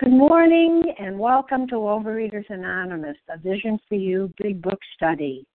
[0.00, 5.46] Good morning and welcome to Overeaters Anonymous, a Vision for You Big Book Study.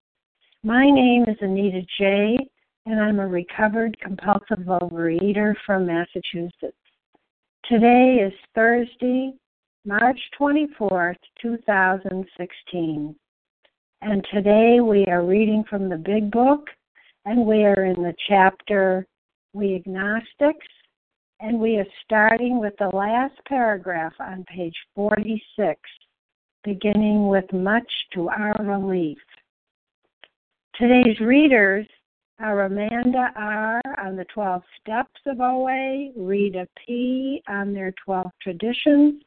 [0.61, 2.37] My name is Anita J.,
[2.85, 6.77] and I'm a recovered compulsive overeater from Massachusetts.
[7.67, 9.33] Today is Thursday,
[9.83, 13.15] March 24th, 2016.
[14.03, 16.67] And today we are reading from the Big Book,
[17.25, 19.07] and we are in the chapter
[19.53, 20.67] We Agnostics,
[21.39, 25.79] and we are starting with the last paragraph on page 46,
[26.63, 29.17] beginning with much to our relief.
[30.75, 31.87] Today's readers
[32.39, 33.81] are Amanda R.
[34.03, 37.41] on the 12 steps of OA, Rita P.
[37.47, 39.21] on their 12 traditions,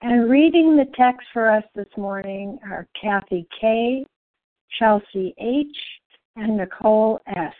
[0.00, 4.04] and reading the text for us this morning are Kathy K.,
[4.78, 5.76] Chelsea H.,
[6.36, 7.54] and Nicole S.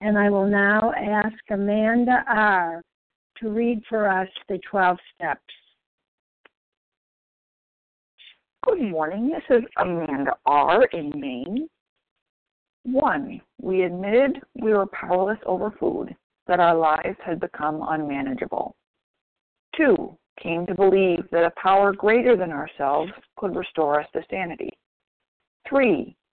[0.00, 2.82] and I will now ask Amanda R.
[3.40, 5.40] to read for us the 12 steps.
[8.64, 9.28] Good morning.
[9.28, 10.84] This is Amanda R.
[10.92, 11.68] in Maine.
[12.84, 16.14] One, we admitted we were powerless over food,
[16.46, 18.74] that our lives had become unmanageable.
[19.76, 24.70] Two, came to believe that a power greater than ourselves could restore us to sanity.
[25.68, 26.16] Three,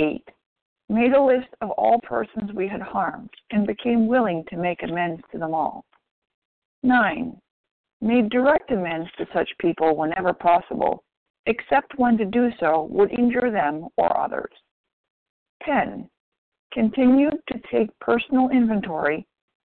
[0.00, 0.28] 8.
[0.88, 5.22] Made a list of all persons we had harmed and became willing to make amends
[5.30, 5.84] to them all.
[6.82, 7.38] 9.
[8.00, 11.04] Made direct amends to such people whenever possible,
[11.46, 14.52] except when to do so would injure them or others.
[15.64, 16.08] 10.
[16.72, 19.26] Continued to take personal inventory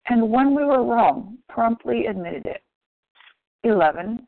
[0.09, 2.61] and when we were wrong, promptly admitted it.
[3.63, 4.27] 11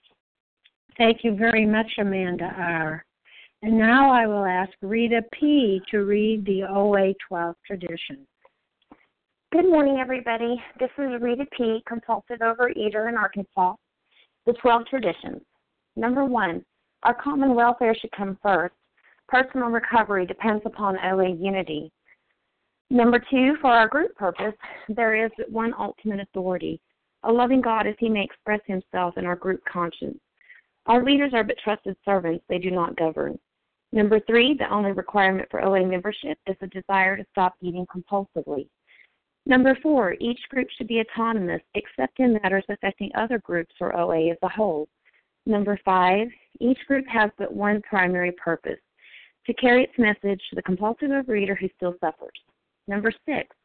[0.97, 3.05] Thank you very much, Amanda R.
[3.61, 5.81] And now I will ask Rita P.
[5.89, 8.27] to read the OA 12 tradition.
[9.53, 10.61] Good morning, everybody.
[10.79, 13.75] This is Rita P., compulsive overeater in Arkansas.
[14.45, 15.41] The 12 traditions.
[15.95, 16.65] Number one,
[17.03, 18.75] our common welfare should come first.
[19.29, 21.89] Personal recovery depends upon OA unity.
[22.89, 24.55] Number two, for our group purpose,
[24.89, 26.81] there is one ultimate authority,
[27.23, 30.19] a loving God as he may express himself in our group conscience.
[30.87, 33.37] Our leaders are but trusted servants, they do not govern.
[33.93, 38.67] Number three, the only requirement for OA membership is a desire to stop eating compulsively.
[39.45, 44.31] Number four, each group should be autonomous except in matters affecting other groups or OA
[44.31, 44.87] as a whole.
[45.45, 46.27] Number five,
[46.59, 48.79] each group has but one primary purpose
[49.47, 52.29] to carry its message to the compulsive overeater who still suffers.
[52.87, 53.55] Number six,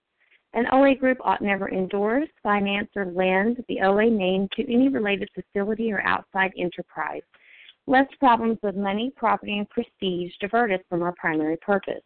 [0.56, 5.28] an OA group ought never endorse, finance, or lend the OA name to any related
[5.34, 7.20] facility or outside enterprise,
[7.86, 12.02] lest problems of money, property, and prestige divert us from our primary purpose.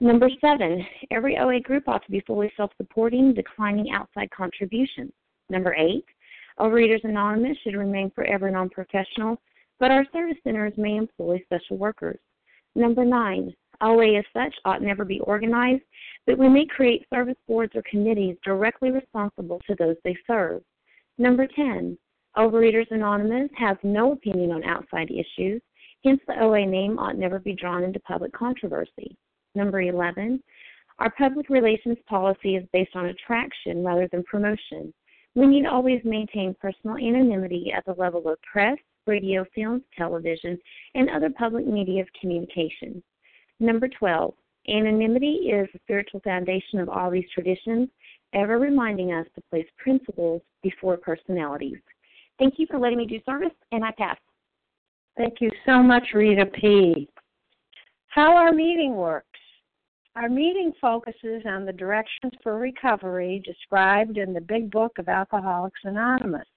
[0.00, 5.12] Number seven, every OA group ought to be fully self supporting, declining outside contributions.
[5.48, 6.04] Number eight,
[6.58, 9.40] Overeaters Anonymous should remain forever non professional,
[9.78, 12.18] but our service centers may employ special workers.
[12.74, 15.82] Number nine, OA as such ought never be organized,
[16.26, 20.62] but we may create service boards or committees directly responsible to those they serve.
[21.18, 21.98] Number 10,
[22.36, 25.60] Overeaters Anonymous has no opinion on outside issues,
[26.04, 29.16] hence the OA name ought never be drawn into public controversy.
[29.54, 30.42] Number 11,
[30.98, 34.94] our public relations policy is based on attraction rather than promotion.
[35.34, 40.58] We need always maintain personal anonymity at the level of press, radio, films, television,
[40.94, 43.02] and other public media of communication.
[43.62, 44.34] Number 12,
[44.68, 47.88] anonymity is the spiritual foundation of all these traditions,
[48.34, 51.78] ever reminding us to place principles before personalities.
[52.40, 54.18] Thank you for letting me do service, and I pass.
[55.16, 57.08] Thank you so much, Rita P.
[58.08, 59.28] How our meeting works.
[60.16, 65.80] Our meeting focuses on the directions for recovery described in the Big Book of Alcoholics
[65.84, 66.48] Anonymous.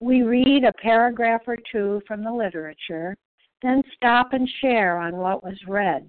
[0.00, 3.18] We read a paragraph or two from the literature,
[3.60, 6.08] then stop and share on what was read.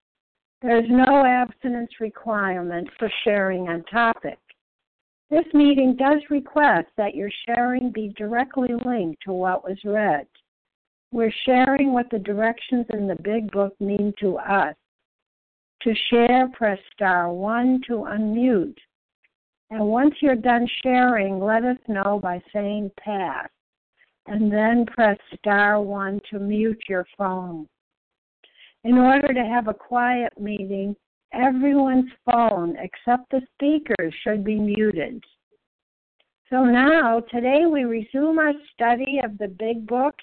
[0.61, 4.37] There is no abstinence requirement for sharing on topic.
[5.31, 10.27] This meeting does request that your sharing be directly linked to what was read.
[11.11, 14.75] We're sharing what the directions in the Big Book mean to us.
[15.83, 18.77] To share, press star 1 to unmute.
[19.71, 23.49] And once you're done sharing, let us know by saying pass.
[24.27, 27.67] And then press star 1 to mute your phone.
[28.83, 30.95] In order to have a quiet meeting,
[31.33, 35.23] everyone's phone except the speakers should be muted.
[36.49, 40.15] So now, today we resume our study of the Big Book,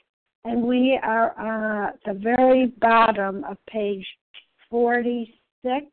[0.44, 4.06] and we are at the very bottom of page
[4.70, 5.86] 46.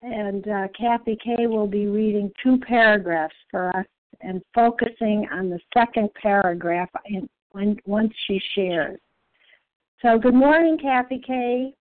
[0.00, 3.86] And uh, Kathy K will be reading two paragraphs for us
[4.20, 9.00] and focusing on the second paragraph in, when, once she shares.
[10.02, 11.74] So, good morning, Kathy K.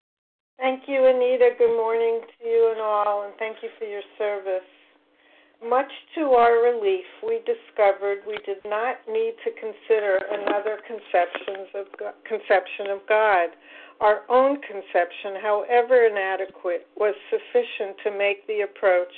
[0.57, 1.53] Thank you, Anita.
[1.53, 4.65] Good morning to you and all, and thank you for your service.
[5.61, 11.85] Much to our relief, we discovered we did not need to consider another conceptions of
[11.99, 13.49] God, conception of God.
[14.01, 19.13] Our own conception, however inadequate, was sufficient to make the approach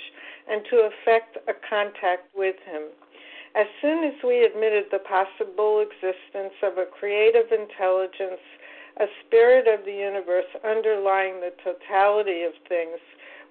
[0.52, 2.92] and to effect a contact with Him.
[3.56, 8.44] As soon as we admitted the possible existence of a creative intelligence
[9.00, 13.00] a spirit of the universe underlying the totality of things,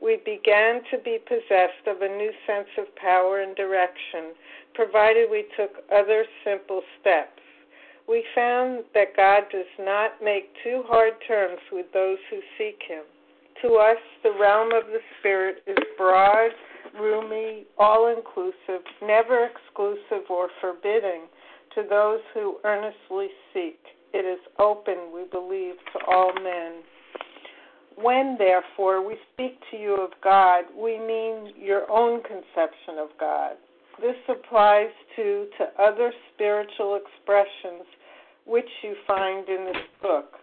[0.00, 4.36] we began to be possessed of a new sense of power and direction,
[4.74, 7.40] provided we took other simple steps.
[8.08, 13.04] We found that God does not make too hard terms with those who seek Him.
[13.62, 16.50] To us, the realm of the Spirit is broad,
[16.98, 21.22] roomy, all inclusive, never exclusive or forbidding
[21.74, 23.80] to those who earnestly seek.
[24.12, 26.82] It is open, we believe, to all men.
[27.96, 33.56] When, therefore, we speak to you of God, we mean your own conception of God.
[34.00, 37.84] This applies to to other spiritual expressions
[38.46, 40.34] which you find in this book.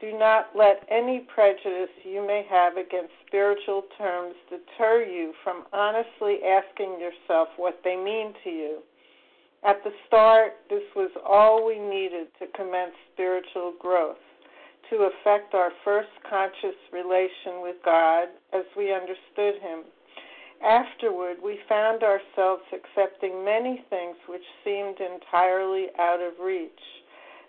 [0.00, 6.38] Do not let any prejudice you may have against spiritual terms deter you from honestly
[6.44, 8.78] asking yourself what they mean to you.
[9.66, 14.22] At the start, this was all we needed to commence spiritual growth,
[14.90, 19.82] to effect our first conscious relation with God as we understood Him.
[20.62, 26.70] Afterward, we found ourselves accepting many things which seemed entirely out of reach.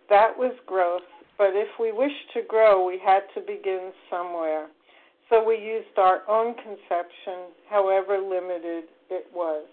[0.09, 1.05] That was growth,
[1.38, 4.69] but if we wished to grow, we had to begin somewhere.
[5.29, 9.67] So we used our own conception, however limited it was.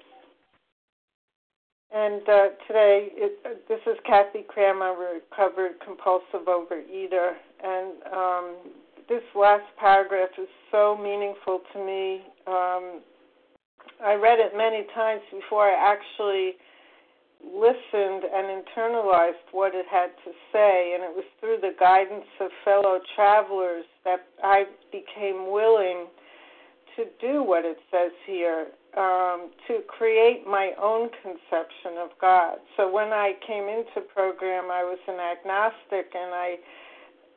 [1.95, 7.35] And uh, today, it, uh, this is Kathy Cram, a recovered compulsive overeater.
[7.63, 8.57] And um,
[9.09, 12.23] this last paragraph is so meaningful to me.
[12.49, 13.01] Um,
[14.05, 16.59] I read it many times before I actually
[17.47, 22.51] listened and internalized what it had to say, and it was through the guidance of
[22.65, 26.07] fellow travelers that I became willing
[26.97, 32.59] to do what it says here um, to create my own conception of God.
[32.77, 36.57] So when I came into program, I was an agnostic, and I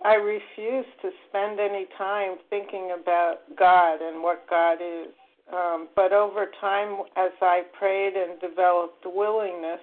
[0.05, 5.07] I refused to spend any time thinking about God and what God is.
[5.51, 9.79] Um, but over time, as I prayed and developed willingness,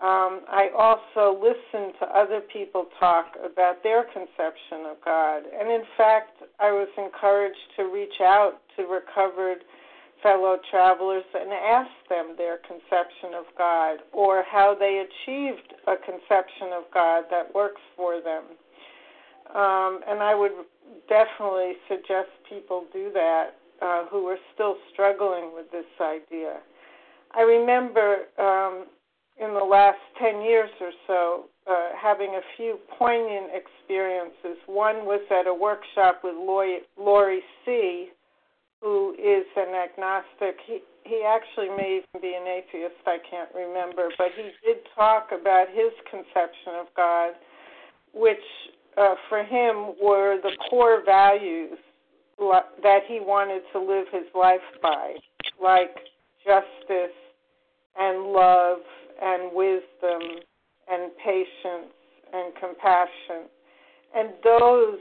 [0.00, 5.42] um, I also listened to other people talk about their conception of God.
[5.58, 9.64] And in fact, I was encouraged to reach out to recovered
[10.22, 16.72] fellow travelers and ask them their conception of God or how they achieved a conception
[16.74, 18.44] of God that works for them.
[19.54, 20.52] Um, and I would
[21.08, 26.58] definitely suggest people do that uh, who are still struggling with this idea.
[27.34, 28.86] I remember um,
[29.38, 34.56] in the last 10 years or so uh, having a few poignant experiences.
[34.66, 38.08] One was at a workshop with Laurie C.,
[38.80, 40.58] who is an agnostic.
[40.66, 42.98] He he actually may even be an atheist.
[43.06, 47.34] I can't remember, but he did talk about his conception of God,
[48.12, 48.42] which
[48.98, 51.78] uh, for him were the core values
[52.38, 55.14] that he wanted to live his life by,
[55.62, 55.94] like
[56.44, 57.16] justice
[57.98, 58.78] and love
[59.22, 60.42] and wisdom
[60.88, 61.92] and patience
[62.32, 63.48] and compassion.
[64.14, 64.98] And those,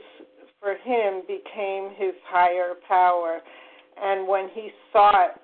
[0.59, 3.39] for him, became his higher power.
[4.01, 5.39] And when he sought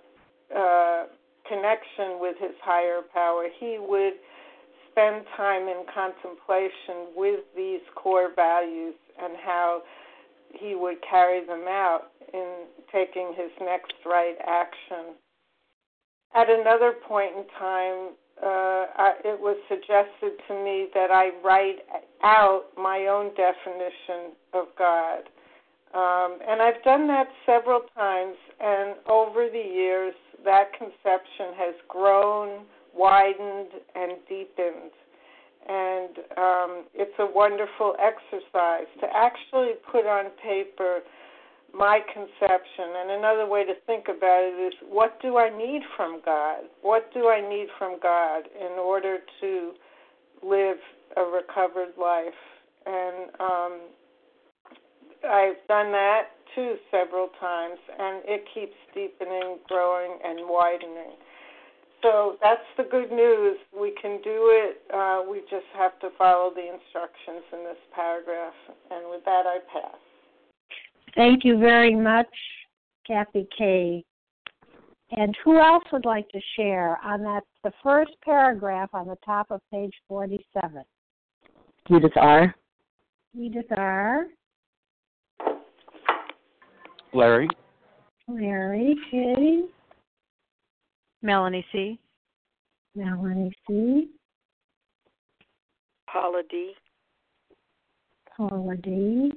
[0.55, 1.05] uh,
[1.47, 4.13] connection with his higher power, he would
[4.91, 9.81] spend time in contemplation with these core values and how
[10.53, 15.15] he would carry them out in taking his next right action.
[16.35, 18.09] At another point in time,
[18.41, 21.79] uh, I, it was suggested to me that I write
[22.23, 25.23] out my own definition of God.
[25.93, 30.13] Um, and I've done that several times, and over the years,
[30.45, 34.91] that conception has grown, widened, and deepened.
[35.67, 41.01] And um, it's a wonderful exercise to actually put on paper
[41.73, 42.95] my conception.
[42.97, 46.63] And another way to think about it is what do I need from God?
[46.81, 49.71] What do I need from God in order to
[50.43, 50.77] live
[51.17, 52.33] a recovered life?
[52.85, 53.79] And um,
[55.23, 56.23] I've done that
[56.55, 61.15] too several times, and it keeps deepening, growing, and widening.
[62.01, 63.57] So that's the good news.
[63.79, 64.81] We can do it.
[64.93, 68.53] Uh, we just have to follow the instructions in this paragraph.
[68.89, 69.95] And with that, I pass.
[71.15, 72.27] Thank you very much,
[73.05, 74.03] Kathy K.
[75.11, 79.51] And who else would like to share on that the first paragraph on the top
[79.51, 80.83] of page 47?
[81.89, 82.55] Edith R.
[83.37, 84.25] Edith R.
[87.13, 87.49] Larry.
[88.27, 89.63] Larry K.
[91.21, 91.99] Melanie C.
[92.95, 94.09] Melanie C.
[96.11, 96.73] Paula D.
[98.35, 99.31] Paula D.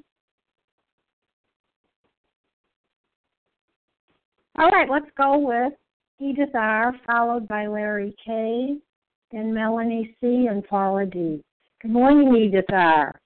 [4.56, 5.72] All right, let's go with
[6.20, 8.76] Edith R., followed by Larry K.,
[9.32, 11.42] then Melanie C., and Paula D.
[11.82, 13.20] Good morning, Edith R.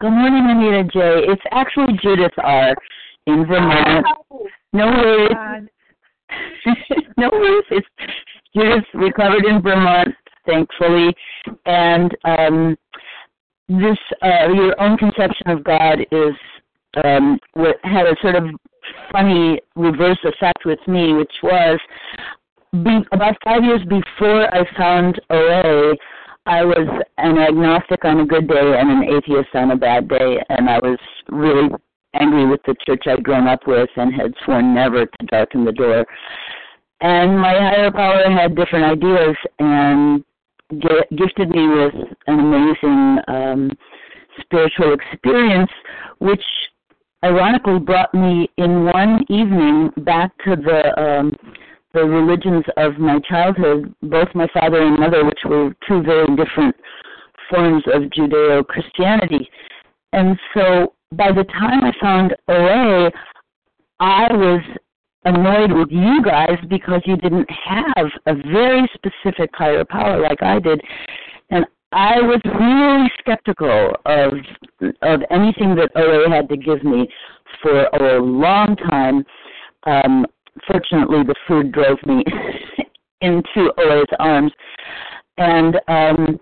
[0.00, 1.24] Good morning, Anita J.
[1.30, 2.74] It's actually Judith R.
[3.26, 4.06] in Vermont.
[4.30, 5.68] Oh, no worries.
[7.16, 7.64] no worries.
[7.70, 7.86] It's
[8.54, 10.14] just recovered in Vermont,
[10.46, 11.14] thankfully,
[11.66, 12.76] and um,
[13.68, 16.34] this uh, your own conception of God is
[17.04, 18.44] um, what had a sort of
[19.10, 21.78] funny reverse effect with me, which was
[22.72, 25.94] be, about five years before I found OA,
[26.46, 30.38] I was an agnostic on a good day and an atheist on a bad day,
[30.48, 30.98] and I was
[31.28, 31.68] really
[32.14, 35.72] angry with the church I'd grown up with and had sworn never to darken the
[35.72, 36.06] door.
[37.00, 40.24] And my higher power had different ideas and
[41.16, 41.94] gifted me with
[42.26, 43.70] an amazing um,
[44.40, 45.70] spiritual experience,
[46.18, 46.42] which
[47.24, 51.36] ironically brought me in one evening back to the um,
[51.94, 56.74] the religions of my childhood, both my father and mother, which were two very different
[57.50, 59.46] forms of Judeo Christianity.
[60.14, 63.10] And so by the time I found OA,
[64.00, 64.62] I was
[65.24, 70.58] annoyed with you guys because you didn't have a very specific higher power like I
[70.58, 70.80] did.
[71.50, 74.32] And I was really skeptical of
[75.02, 77.06] of anything that OA had to give me
[77.62, 79.24] for a long time.
[79.84, 80.26] Um,
[80.66, 82.24] fortunately, the food drove me
[83.20, 84.52] into OA's arms,
[85.36, 86.40] and um,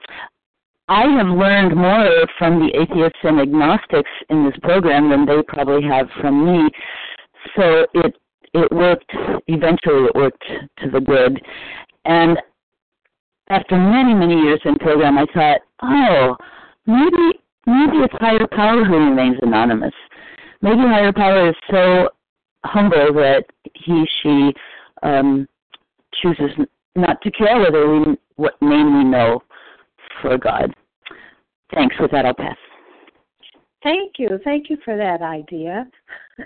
[0.91, 5.89] I have learned more from the atheists and agnostics in this program than they probably
[5.89, 6.69] have from me.
[7.57, 8.17] So it
[8.53, 9.11] it worked.
[9.47, 10.43] Eventually, it worked
[10.83, 11.41] to the good,
[12.05, 12.37] and
[13.51, 16.37] after many, many years in program, I thought, oh,
[16.87, 19.95] maybe maybe it's higher power who remains anonymous.
[20.61, 22.09] Maybe higher power is so
[22.65, 23.45] humble that
[23.75, 24.53] he, she
[25.05, 25.47] um,
[26.21, 26.51] chooses
[26.97, 29.41] not to care whether we what name we know
[30.21, 30.75] for God.
[31.75, 31.97] Thanks.
[32.01, 32.57] With that, I'll pass.
[33.83, 34.39] Thank you.
[34.45, 35.87] Thank you for that idea.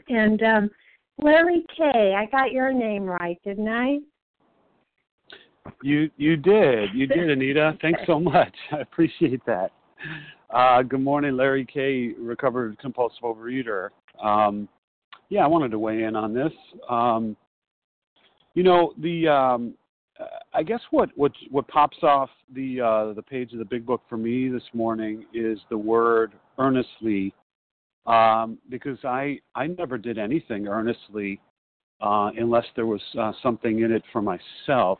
[0.08, 0.70] And um,
[1.18, 3.98] Larry K, I got your name right, didn't I?
[5.82, 6.90] You you did.
[6.94, 7.76] You did, Anita.
[7.80, 8.54] Thanks so much.
[8.72, 9.72] I appreciate that.
[10.50, 13.88] Uh, good morning, Larry K, recovered compulsive overeater.
[14.22, 14.68] Um,
[15.28, 16.52] yeah, I wanted to weigh in on this.
[16.88, 17.36] Um,
[18.54, 19.74] you know, the um,
[20.52, 24.02] I guess what what what pops off the uh, the page of the big book
[24.08, 27.34] for me this morning is the word earnestly,
[28.06, 31.40] um, because I I never did anything earnestly
[32.00, 34.98] uh, unless there was uh, something in it for myself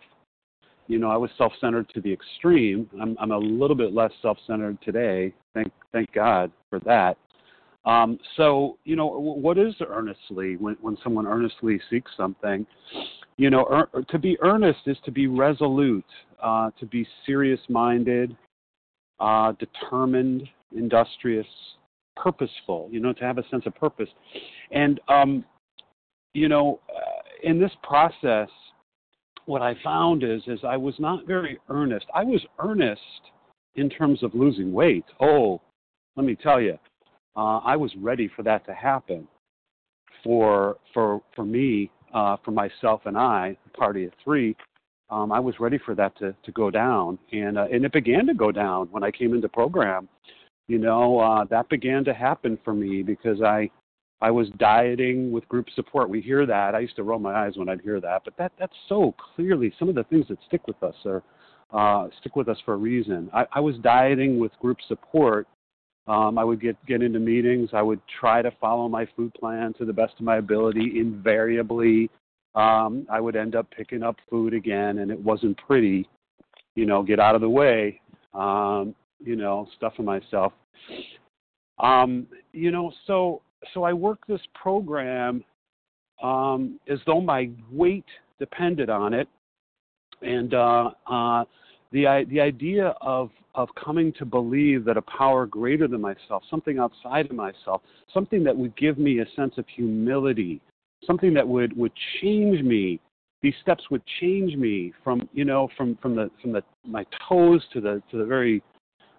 [0.86, 2.88] you know, I was self-centered to the extreme.
[3.00, 5.32] I'm, I'm a little bit less self-centered today.
[5.54, 7.16] Thank, thank God for that.
[7.86, 12.66] Um, so, you know, what is earnestly when, when someone earnestly seeks something?
[13.36, 16.04] You know, er, to be earnest is to be resolute,
[16.42, 18.36] uh, to be serious-minded,
[19.18, 21.46] uh, determined, industrious,
[22.16, 22.88] purposeful.
[22.92, 24.08] You know, to have a sense of purpose,
[24.70, 25.44] and um,
[26.32, 28.48] you know, uh, in this process,
[29.46, 32.06] what I found is is I was not very earnest.
[32.14, 33.00] I was earnest
[33.74, 35.04] in terms of losing weight.
[35.20, 35.60] Oh,
[36.16, 36.78] let me tell you,
[37.36, 39.26] uh, I was ready for that to happen.
[40.22, 44.56] For for for me, uh, for myself and I, party of three,
[45.10, 48.26] um, I was ready for that to to go down, and uh, and it began
[48.26, 50.08] to go down when I came into program.
[50.66, 53.70] You know, uh, that began to happen for me because I
[54.22, 56.08] I was dieting with group support.
[56.08, 56.74] We hear that.
[56.74, 59.72] I used to roll my eyes when I'd hear that, but that that's so clearly
[59.78, 61.22] some of the things that stick with us are
[61.72, 63.28] uh, stick with us for a reason.
[63.34, 65.46] I, I was dieting with group support.
[66.06, 67.70] Um, I would get get into meetings.
[67.72, 71.00] I would try to follow my food plan to the best of my ability.
[71.00, 72.10] Invariably,
[72.54, 76.08] um, I would end up picking up food again, and it wasn't pretty.
[76.74, 78.00] You know, get out of the way.
[78.34, 80.52] Um, you know, stuffing myself.
[81.78, 83.40] Um, you know, so
[83.72, 85.42] so I work this program
[86.22, 88.04] um, as though my weight
[88.38, 89.28] depended on it,
[90.22, 91.44] and uh, uh,
[91.92, 96.78] the the idea of of coming to believe that a power greater than myself, something
[96.78, 100.60] outside of myself, something that would give me a sense of humility,
[101.06, 103.00] something that would would change me.
[103.42, 107.62] These steps would change me from you know from from the from the my toes
[107.72, 108.62] to the to the very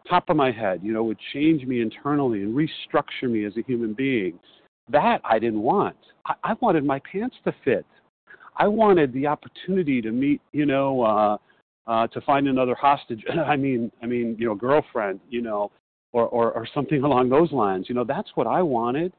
[0.07, 3.61] top of my head, you know, would change me internally and restructure me as a
[3.63, 4.39] human being.
[4.89, 5.97] That I didn't want.
[6.25, 7.85] I, I wanted my pants to fit.
[8.57, 11.37] I wanted the opportunity to meet, you know, uh,
[11.87, 13.23] uh, to find another hostage.
[13.45, 15.71] I mean, I mean, you know, girlfriend, you know,
[16.13, 17.87] or, or or something along those lines.
[17.89, 19.13] You know, that's what I wanted.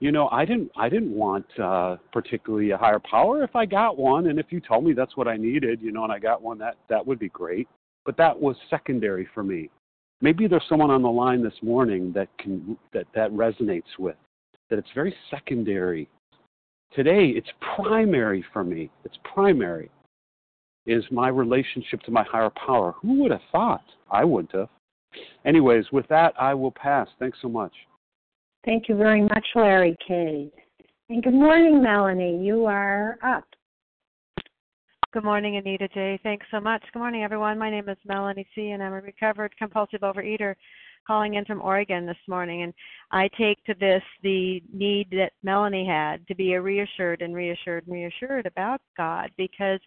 [0.00, 3.42] You know, I didn't I didn't want uh, particularly a higher power.
[3.42, 6.04] If I got one, and if you told me that's what I needed, you know,
[6.04, 7.68] and I got one, that that would be great.
[8.04, 9.70] But that was secondary for me
[10.20, 14.16] maybe there's someone on the line this morning that can that that resonates with
[14.70, 16.08] that it's very secondary
[16.94, 19.90] today it's primary for me it's primary
[20.88, 24.68] is my relationship to my higher power who would have thought i wouldn't have
[25.44, 27.72] anyways with that i will pass thanks so much
[28.64, 30.50] thank you very much larry k
[31.10, 33.44] and good morning melanie you are up
[35.14, 36.20] Good morning, Anita J.
[36.22, 36.84] Thanks so much.
[36.92, 37.58] Good morning, everyone.
[37.58, 40.54] My name is Melanie C., and I'm a recovered compulsive overeater
[41.06, 42.62] calling in from Oregon this morning.
[42.62, 42.74] And
[43.10, 47.86] I take to this the need that Melanie had to be a reassured and reassured
[47.86, 49.80] and reassured about God because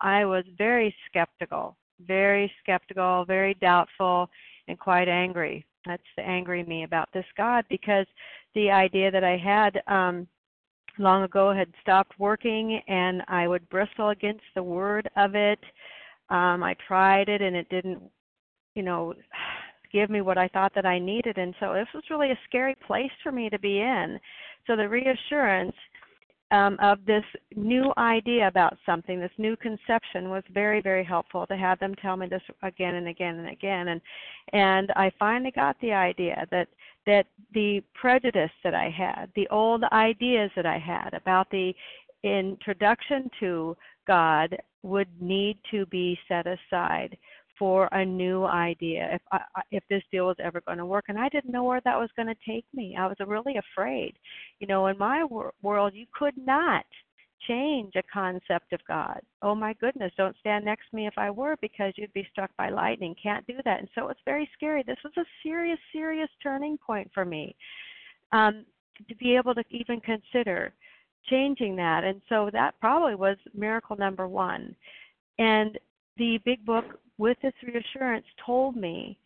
[0.00, 4.28] I was very skeptical, very skeptical, very doubtful,
[4.68, 8.06] and quite angry That's the angry me about this God because
[8.54, 10.26] the idea that I had um
[10.98, 15.60] long ago had stopped working and I would bristle against the word of it.
[16.30, 18.02] Um I tried it and it didn't
[18.74, 19.14] you know
[19.92, 22.74] give me what I thought that I needed and so this was really a scary
[22.86, 24.18] place for me to be in.
[24.66, 25.76] So the reassurance
[26.50, 31.56] um, of this new idea about something, this new conception, was very, very helpful to
[31.56, 33.88] have them tell me this again and again and again.
[33.88, 34.00] And
[34.52, 36.68] and I finally got the idea that
[37.06, 41.72] that the prejudice that I had, the old ideas that I had about the
[42.22, 47.16] introduction to God would need to be set aside
[47.58, 49.40] for a new idea if I,
[49.70, 52.10] if this deal was ever going to work and I didn't know where that was
[52.16, 52.96] going to take me.
[52.98, 54.14] I was really afraid.
[54.60, 56.84] You know, in my wor- world you could not
[57.46, 59.20] change a concept of God.
[59.42, 62.50] Oh my goodness, don't stand next to me if I were because you'd be struck
[62.56, 63.14] by lightning.
[63.22, 63.80] Can't do that.
[63.80, 64.82] And so it's very scary.
[64.86, 67.54] This was a serious serious turning point for me.
[68.32, 68.64] Um
[69.08, 70.72] to be able to even consider
[71.28, 72.04] changing that.
[72.04, 74.74] And so that probably was miracle number 1.
[75.38, 75.78] And
[76.16, 76.84] the big book
[77.18, 79.18] with this reassurance told me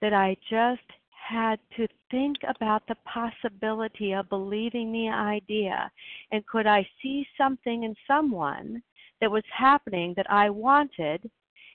[0.00, 0.82] that I just
[1.28, 5.90] had to think about the possibility of believing the idea
[6.32, 8.82] and could I see something in someone
[9.20, 11.28] that was happening that I wanted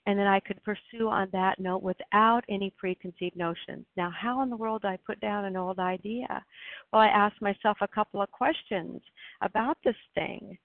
[0.05, 3.85] and then I could pursue on that note without any preconceived notions.
[3.95, 6.43] Now, how in the world do I put down an old idea?
[6.91, 9.01] Well, I asked myself a couple of questions
[9.41, 10.57] about this thing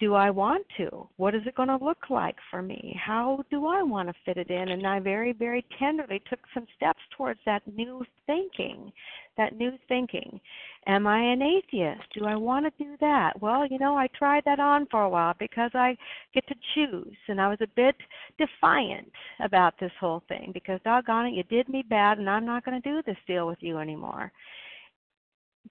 [0.00, 1.08] do I want to?
[1.16, 2.98] What is it going to look like for me?
[3.04, 4.68] How do I want to fit it in?
[4.68, 8.92] And I very, very tenderly took some steps towards that new thinking,
[9.36, 10.40] that new thinking.
[10.86, 12.02] Am I an atheist?
[12.14, 13.40] Do I want to do that?
[13.40, 15.96] Well, you know, I tried that on for a while because I
[16.32, 17.96] get to choose, and I was a bit
[18.38, 19.10] defiant
[19.40, 22.80] about this whole thing because doggone it, you did me bad, and I'm not going
[22.80, 24.32] to do this deal with you anymore.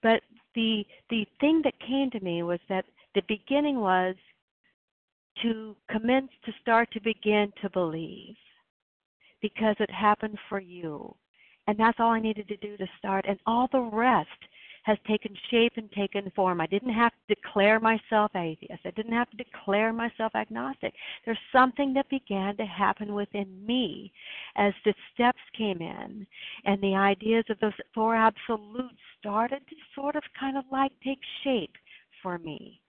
[0.02, 0.20] But
[0.54, 2.84] the the thing that came to me was that
[3.18, 4.14] the beginning was
[5.42, 8.36] to commence to start to begin to believe
[9.42, 11.12] because it happened for you.
[11.66, 13.24] And that's all I needed to do to start.
[13.28, 14.28] And all the rest
[14.84, 16.60] has taken shape and taken form.
[16.60, 18.82] I didn't have to declare myself atheist.
[18.84, 20.94] I didn't have to declare myself agnostic.
[21.24, 24.12] There's something that began to happen within me
[24.56, 26.24] as the steps came in
[26.66, 31.20] and the ideas of those four absolutes started to sort of kind of like take
[31.42, 31.74] shape
[32.22, 32.80] for me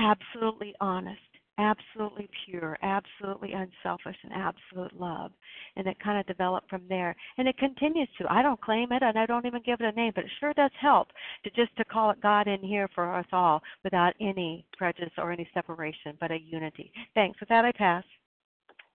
[0.00, 1.20] absolutely honest,
[1.58, 5.30] absolutely pure, absolutely unselfish, and absolute love.
[5.76, 7.14] And it kind of developed from there.
[7.38, 8.32] And it continues to.
[8.32, 10.54] I don't claim it and I don't even give it a name, but it sure
[10.54, 11.08] does help
[11.44, 15.32] to just to call it God in here for us all without any prejudice or
[15.32, 16.92] any separation, but a unity.
[17.14, 17.38] Thanks.
[17.40, 18.04] With that I pass.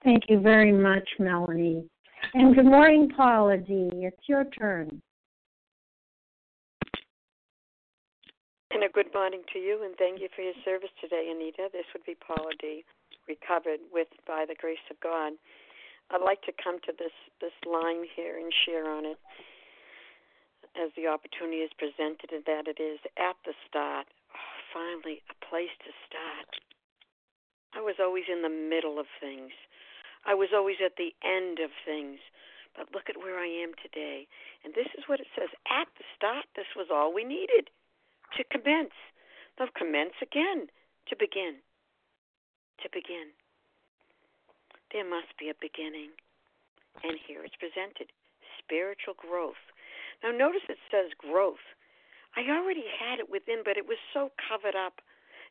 [0.04, 1.84] Thank you very much, Melanie.
[2.34, 3.90] And good morning, Paula D.
[3.92, 5.00] It's your turn.
[8.74, 11.70] And a good morning to you, and thank you for your service today, Anita.
[11.70, 12.82] This would be Paula D.
[13.30, 15.38] Recovered with by the grace of God.
[16.10, 19.22] I'd like to come to this this line here and share on it
[20.74, 24.10] as the opportunity is presented, and that it is at the start.
[24.34, 26.50] Oh, finally, a place to start.
[27.70, 29.54] I was always in the middle of things.
[30.26, 32.18] I was always at the end of things.
[32.74, 34.26] But look at where I am today.
[34.66, 37.70] And this is what it says at the start, this was all we needed
[38.34, 38.96] to commence.
[39.58, 40.68] Now commence again,
[41.08, 41.62] to begin.
[42.82, 43.32] To begin.
[44.92, 46.10] There must be a beginning.
[47.04, 48.12] And here it's presented
[48.58, 49.60] spiritual growth.
[50.22, 51.62] Now, notice it says growth.
[52.36, 55.00] I already had it within, but it was so covered up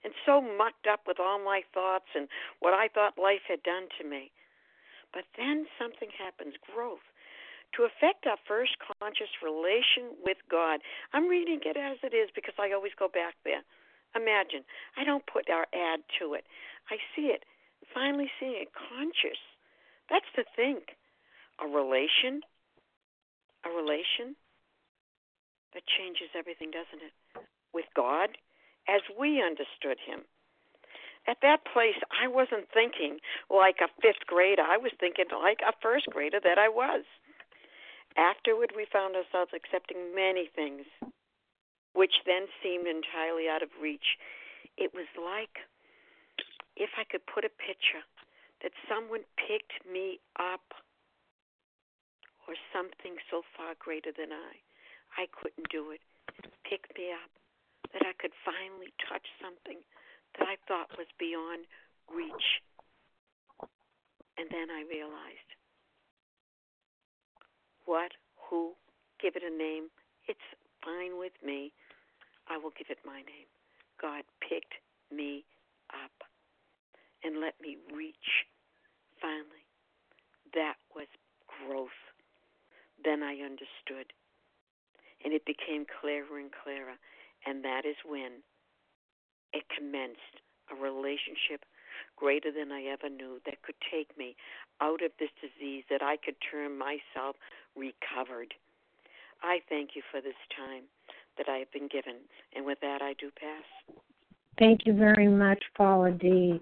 [0.04, 2.28] and so mucked up with all my thoughts and
[2.60, 4.32] what I thought life had done to me.
[5.14, 7.06] But then something happens growth
[7.76, 10.80] to affect our first conscious relation with God.
[11.14, 13.62] I'm reading it as it is because I always go back there.
[14.16, 14.64] Imagine,
[14.96, 16.48] I don't put our add to it.
[16.90, 17.44] I see it,
[17.94, 19.40] finally seeing it conscious.
[20.10, 20.80] That's the thing.
[21.60, 22.44] A relation,
[23.68, 24.40] a relation
[25.74, 27.16] that changes everything, doesn't it?
[27.74, 28.40] With God,
[28.88, 30.24] as we understood Him.
[31.28, 34.62] At that place, I wasn't thinking like a fifth grader.
[34.62, 37.04] I was thinking like a first grader that I was.
[38.18, 40.88] Afterward, we found ourselves accepting many things,
[41.94, 44.16] which then seemed entirely out of reach.
[44.78, 45.60] It was like
[46.76, 48.04] if I could put a picture
[48.64, 50.64] that someone picked me up
[52.48, 54.54] or something so far greater than I.
[55.18, 56.04] I couldn't do it.
[56.68, 57.32] Pick me up.
[57.94, 59.80] That I could finally touch something
[60.36, 61.64] that I thought was beyond
[62.12, 62.60] reach.
[64.36, 65.55] And then I realized
[67.86, 68.12] what,
[68.50, 68.74] who,
[69.22, 69.90] give it a name,
[70.28, 70.46] it's
[70.84, 71.72] fine with me.
[72.48, 73.50] I will give it my name.
[74.02, 74.76] God picked
[75.12, 75.46] me
[75.90, 76.28] up
[77.24, 78.46] and let me reach
[79.22, 79.66] finally.
[80.54, 81.08] That was
[81.50, 81.98] growth.
[83.04, 84.14] Then I understood.
[85.24, 86.98] And it became clearer and clearer.
[87.46, 88.46] And that is when
[89.54, 91.66] it commenced a relationship
[92.16, 94.36] greater than I ever knew that could take me
[94.82, 97.36] out of this disease, that I could term myself
[97.76, 98.54] recovered.
[99.44, 100.84] I thank you for this time
[101.38, 102.16] that I have been given.
[102.56, 103.96] And with that, I do pass.
[104.58, 106.60] Thank you very much, Paula D.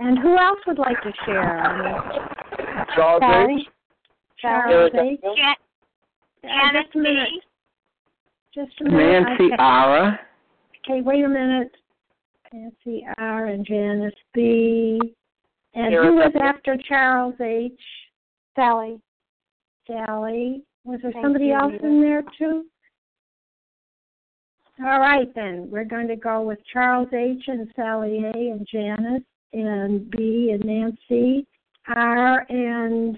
[0.00, 1.62] And who else would like to share?
[2.94, 3.68] Charles H.
[4.40, 5.20] Charles H.
[6.42, 7.26] Janice just a.
[8.54, 9.24] Just a minute.
[9.38, 9.54] Nancy.
[9.58, 10.20] Ara.
[10.84, 11.72] Okay, wait a minute.
[12.54, 13.46] Nancy R.
[13.46, 15.00] and Janice B.
[15.74, 17.72] And who was after Charles H?
[18.54, 19.00] Sally.
[19.88, 20.62] Sally.
[20.84, 21.86] Was there Thank somebody you, else Rita.
[21.86, 22.64] in there too?
[24.80, 25.68] All right then.
[25.68, 30.64] We're going to go with Charles H and Sally A and Janice and B and
[30.64, 31.46] Nancy
[31.88, 33.16] R and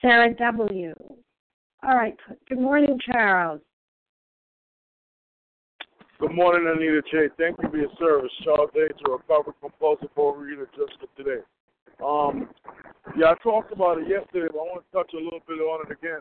[0.00, 0.94] Sarah W.
[1.84, 2.16] All right.
[2.48, 3.60] Good morning, Charles.
[6.18, 7.28] Good morning, Anita J.
[7.36, 8.30] Thank you for your service.
[8.42, 8.96] Charles H.
[9.06, 11.44] a recovered compulsive overeater just for today.
[12.02, 12.48] Um,
[13.18, 15.84] yeah, I talked about it yesterday, but I want to touch a little bit on
[15.84, 16.20] it again.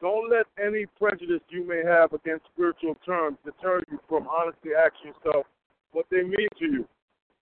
[0.00, 5.10] Don't let any prejudice you may have against spiritual terms deter you from honestly asking
[5.10, 5.46] yourself
[5.90, 6.88] what they mean to you.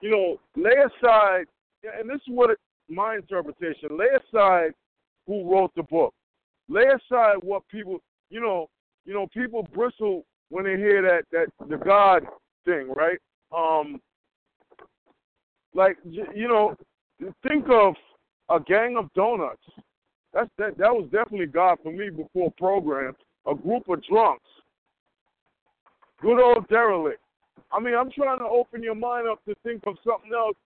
[0.00, 1.46] You know, lay aside,
[1.84, 3.90] and this is what it, my interpretation.
[3.96, 4.72] Lay aside
[5.28, 6.12] who wrote the book.
[6.68, 8.68] Lay aside what people, you know,
[9.06, 12.24] you know, people bristle when they hear that that the God
[12.64, 13.18] thing, right?
[13.56, 14.00] Um,
[15.74, 16.76] like you know,
[17.46, 17.94] think of
[18.50, 19.62] a gang of donuts.
[20.32, 20.78] That's that.
[20.78, 23.14] That was definitely God for me before program.
[23.46, 24.48] A group of drunks.
[26.22, 27.20] Good old derelict.
[27.70, 30.56] I mean, I'm trying to open your mind up to think of something else.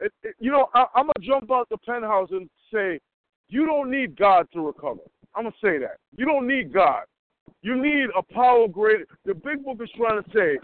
[0.00, 3.00] It, it, you know, I, I'm gonna jump out the penthouse and say,
[3.48, 5.00] you don't need God to recover.
[5.34, 5.96] I'm gonna say that.
[6.16, 7.04] You don't need God.
[7.62, 9.06] You need a power greater.
[9.24, 10.58] The big book is trying to say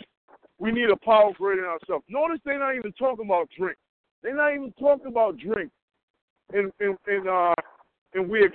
[0.59, 2.05] we need a power greater than ourselves.
[2.09, 3.77] Notice they're not even talking about drink.
[4.23, 5.70] They're not even talking about drink
[6.53, 7.55] in in in uh
[8.14, 8.49] in we.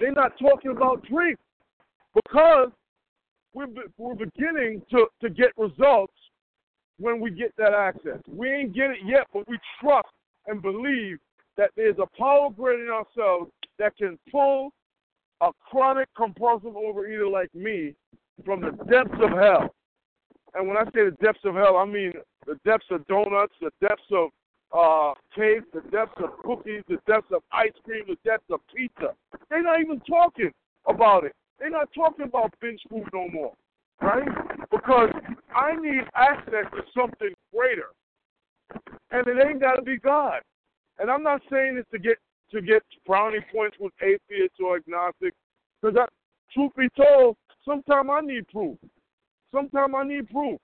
[0.00, 1.38] They're not talking about drink
[2.14, 2.70] because
[3.54, 6.12] we're we're beginning to to get results
[6.98, 8.20] when we get that access.
[8.28, 10.08] We ain't get it yet, but we trust
[10.46, 11.18] and believe
[11.56, 14.70] that there's a power greater than ourselves that can pull
[15.40, 17.94] a chronic compulsive overeater like me
[18.44, 19.74] from the depths of hell.
[20.54, 22.12] And when I say the depths of hell, I mean
[22.46, 24.30] the depths of donuts, the depths of
[24.72, 29.14] uh, cake, the depths of cookies, the depths of ice cream, the depths of pizza.
[29.48, 30.50] They're not even talking
[30.86, 31.34] about it.
[31.58, 33.52] They're not talking about binge food no more,
[34.00, 34.28] right?
[34.70, 35.10] Because
[35.54, 37.88] I need access to something greater,
[39.10, 40.40] and it ain't got to be God.
[40.98, 42.18] And I'm not saying this to get
[42.52, 45.36] to get brownie points with atheists or agnostics,
[45.82, 45.96] because
[46.52, 48.78] truth be told, sometimes I need proof.
[49.52, 50.58] Sometimes I need proof.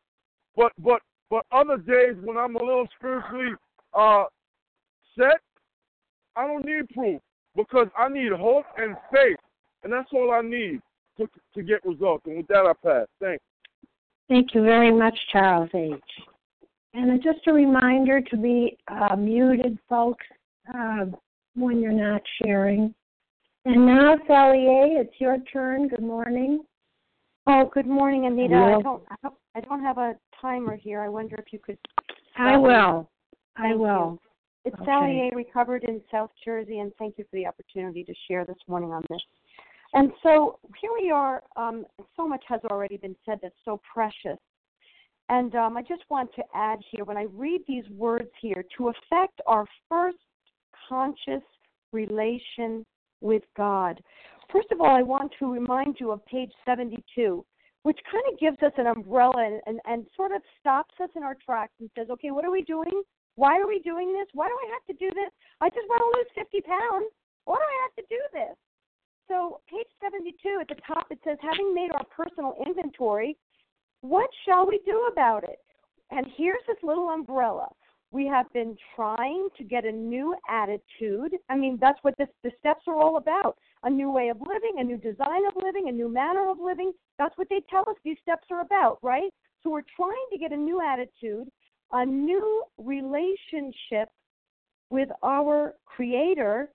[0.57, 3.55] But but but other days when I'm a little spiritually
[3.95, 4.25] uh,
[5.18, 5.40] set,
[6.37, 7.21] I don't need proof
[7.57, 9.38] because I need hope and faith,
[9.83, 10.81] and that's all I need
[11.18, 12.25] to to get results.
[12.27, 13.07] And with that, I pass.
[13.21, 13.42] Thanks.
[14.29, 16.01] Thank you very much, Charles H.
[16.95, 20.25] And just a reminder to be uh, muted, folks,
[20.75, 21.07] uh,
[21.54, 22.94] when you're not sharing.
[23.64, 25.88] And now, Sally A., it's your turn.
[25.88, 26.64] Good morning.
[27.46, 28.54] Oh, good morning, Anita.
[28.54, 28.78] Hello.
[28.78, 31.00] I don't, I don't, I don't have a timer here.
[31.00, 31.78] I wonder if you could.
[32.36, 33.10] I will.
[33.56, 34.18] I Thank will.
[34.64, 34.84] It's Okay.
[34.84, 35.36] Sally A.
[35.36, 39.02] recovered in South Jersey, and thank you for the opportunity to share this morning on
[39.10, 39.20] this.
[39.94, 41.42] And so here we are.
[41.56, 41.84] Um,
[42.16, 44.38] so much has already been said that's so precious.
[45.28, 48.88] And um, I just want to add here when I read these words here to
[48.88, 50.18] affect our first
[50.92, 51.42] conscious
[51.92, 52.85] relation
[53.22, 54.00] with God.
[54.52, 57.44] First of all, I want to remind you of page 72,
[57.83, 61.22] which kind of gives us an umbrella and, and, and sort of stops us in
[61.22, 63.02] our tracks and says, okay, what are we doing?
[63.37, 64.28] Why are we doing this?
[64.35, 65.33] Why do I have to do this?
[65.62, 67.09] I just want to lose 50 pounds.
[67.46, 68.57] Why do I have to do this?
[69.28, 73.38] So, page 72 at the top, it says, having made our personal inventory,
[74.02, 75.61] what shall we do about it?
[76.11, 77.68] And here's this little umbrella.
[78.12, 81.35] We have been trying to get a new attitude.
[81.48, 84.77] I mean, that's what this, the steps are all about a new way of living,
[84.79, 86.92] a new design of living, a new manner of living.
[87.18, 89.31] That's what they tell us these steps are about, right?
[89.62, 91.48] So we're trying to get a new attitude,
[91.92, 94.11] a new relationship
[94.90, 96.70] with our Creator.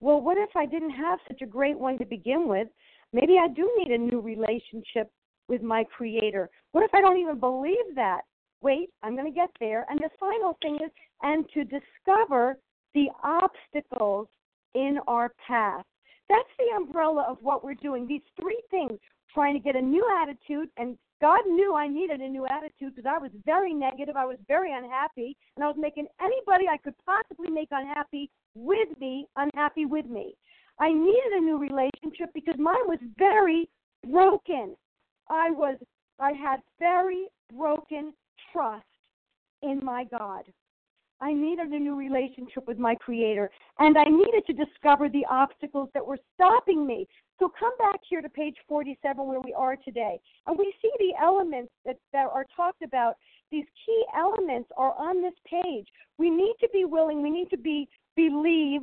[0.00, 2.68] Well, what if I didn't have such a great one to begin with?
[3.14, 5.10] Maybe I do need a new relationship
[5.48, 6.50] with my creator.
[6.72, 8.22] What if I don't even believe that?
[8.62, 9.86] Wait, I'm going to get there.
[9.88, 10.90] And the final thing is,
[11.22, 12.58] and to discover
[12.94, 14.28] the obstacles
[14.74, 15.84] in our path.
[16.28, 18.06] That's the umbrella of what we're doing.
[18.06, 18.98] These three things
[19.32, 23.08] trying to get a new attitude, and God knew I needed a new attitude because
[23.08, 24.16] I was very negative.
[24.16, 28.88] I was very unhappy, and I was making anybody I could possibly make unhappy with
[28.98, 30.34] me unhappy with me.
[30.80, 33.68] I needed a new relationship because mine was very
[34.10, 34.76] broken.
[35.30, 35.76] I was
[36.18, 38.12] I had very broken
[38.52, 38.84] trust
[39.62, 40.44] in my God.
[41.20, 45.88] I needed a new relationship with my Creator, and I needed to discover the obstacles
[45.94, 47.06] that were stopping me.
[47.38, 51.12] So come back here to page 47 where we are today, and we see the
[51.22, 53.14] elements that, that are talked about.
[53.50, 55.86] These key elements are on this page.
[56.18, 58.82] We need to be willing, we need to be believe,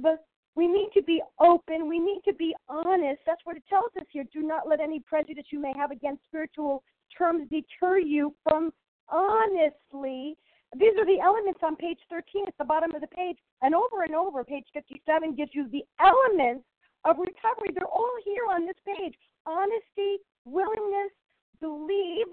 [0.55, 3.21] we need to be open, we need to be honest.
[3.25, 4.25] That's what it tells us here.
[4.31, 6.83] Do not let any prejudice you may have against spiritual
[7.15, 8.71] terms deter you from
[9.13, 10.35] honestly
[10.79, 13.37] these are the elements on page 13 at the bottom of the page.
[13.61, 16.65] And over and over, page 57 gives you the elements
[17.05, 17.69] of recovery.
[17.73, 19.13] They're all here on this page
[19.45, 21.11] honesty, willingness,
[21.59, 22.31] believe,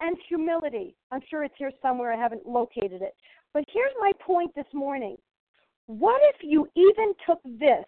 [0.00, 0.96] and humility.
[1.10, 2.12] I'm sure it's here somewhere.
[2.12, 3.14] I haven't located it.
[3.52, 5.16] But here's my point this morning.
[5.86, 7.84] What if you even took this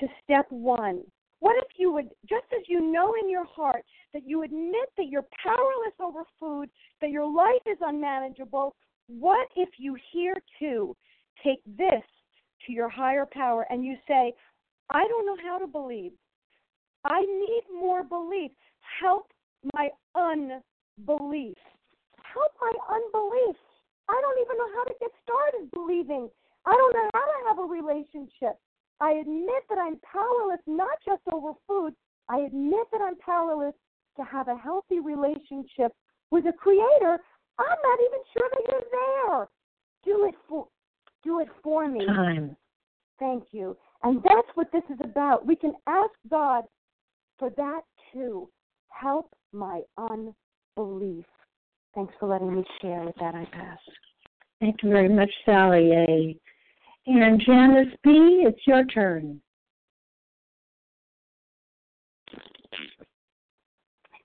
[0.00, 1.02] to step one?
[1.40, 5.08] What if you would, just as you know in your heart that you admit that
[5.08, 6.70] you're powerless over food,
[7.00, 8.74] that your life is unmanageable,
[9.08, 10.96] what if you here too
[11.44, 12.02] take this
[12.66, 14.32] to your higher power and you say,
[14.90, 16.12] I don't know how to believe.
[17.04, 18.50] I need more belief.
[19.00, 19.30] Help
[19.74, 21.56] my unbelief.
[22.32, 23.56] Help my unbelief.
[24.08, 26.28] I don't even know how to get started believing.
[26.64, 28.58] I don't know how to have a relationship.
[29.00, 31.94] I admit that I'm powerless not just over food,
[32.28, 33.74] I admit that I'm powerless
[34.16, 35.92] to have a healthy relationship
[36.30, 37.18] with a creator
[37.58, 39.48] I'm not even sure that you're there.
[40.04, 40.68] Do it for
[41.24, 42.04] do it for me.
[42.06, 42.56] Time.
[43.18, 43.76] Thank you.
[44.02, 45.46] And that's what this is about.
[45.46, 46.64] We can ask God
[47.38, 47.80] for that
[48.12, 48.48] too.
[48.88, 51.24] Help my unbelief.
[51.94, 53.04] Thanks for letting me share.
[53.04, 53.78] With that, I pass.
[54.60, 56.38] Thank you very much, Sally A.
[57.06, 59.40] And Janice B., it's your turn.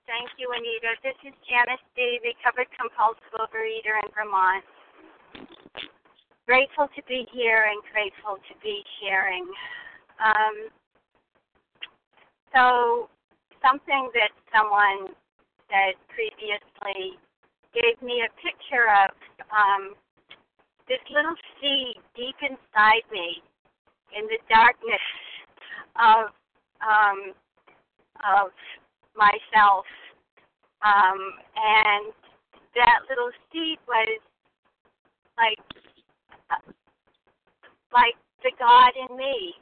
[0.10, 0.98] Thank you, Anita.
[1.06, 4.66] This is Janice D., recovered compulsive overeater in Vermont.
[6.48, 9.46] Grateful to be here and grateful to be sharing.
[10.18, 10.74] Um,
[12.54, 13.10] so,
[13.62, 15.14] something that someone
[15.70, 17.16] said previously
[17.78, 19.14] gave me a picture of
[19.54, 19.94] um,
[20.90, 23.42] this little seed deep inside me
[24.14, 25.08] in the darkness
[25.98, 26.30] of
[26.86, 27.34] um,
[28.22, 28.54] of
[29.18, 29.86] myself.
[30.86, 31.18] Um,
[31.58, 32.14] and
[32.76, 34.22] that little seed was
[35.38, 35.58] like
[37.92, 39.54] like the God in me.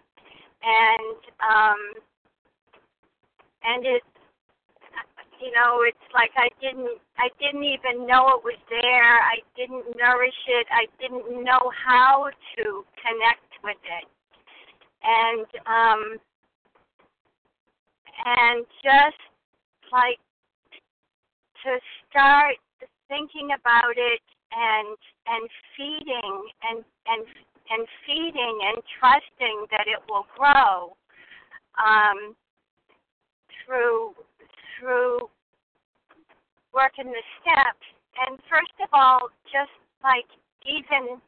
[0.60, 1.80] And um
[3.64, 4.04] and it
[5.42, 9.20] you know, it's like I didn't I didn't even know it was there.
[9.24, 10.68] I didn't nourish it.
[10.72, 12.64] I didn't know how to
[13.00, 14.08] connect with it.
[15.04, 16.20] And um
[18.26, 19.22] and just
[19.92, 20.20] like
[21.64, 22.56] to start
[23.08, 24.22] thinking about it
[24.52, 24.98] and
[25.28, 26.36] and feeding
[26.68, 27.26] and and
[27.70, 30.98] and feeding and trusting that it will grow
[31.78, 32.36] um,
[33.66, 34.14] through
[34.80, 35.30] through
[36.74, 37.86] working the steps.
[38.26, 40.28] And first of all, just like
[40.66, 41.20] even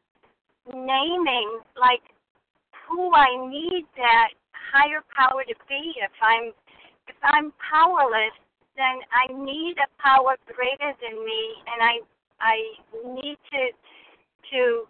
[0.74, 2.04] naming like
[2.88, 4.32] who I need that
[4.72, 6.54] higher power to be if I'm
[7.08, 8.36] if I'm powerless,
[8.78, 11.94] then I need a power greater than me, and I
[12.40, 12.56] I
[13.16, 13.62] need to
[14.52, 14.88] to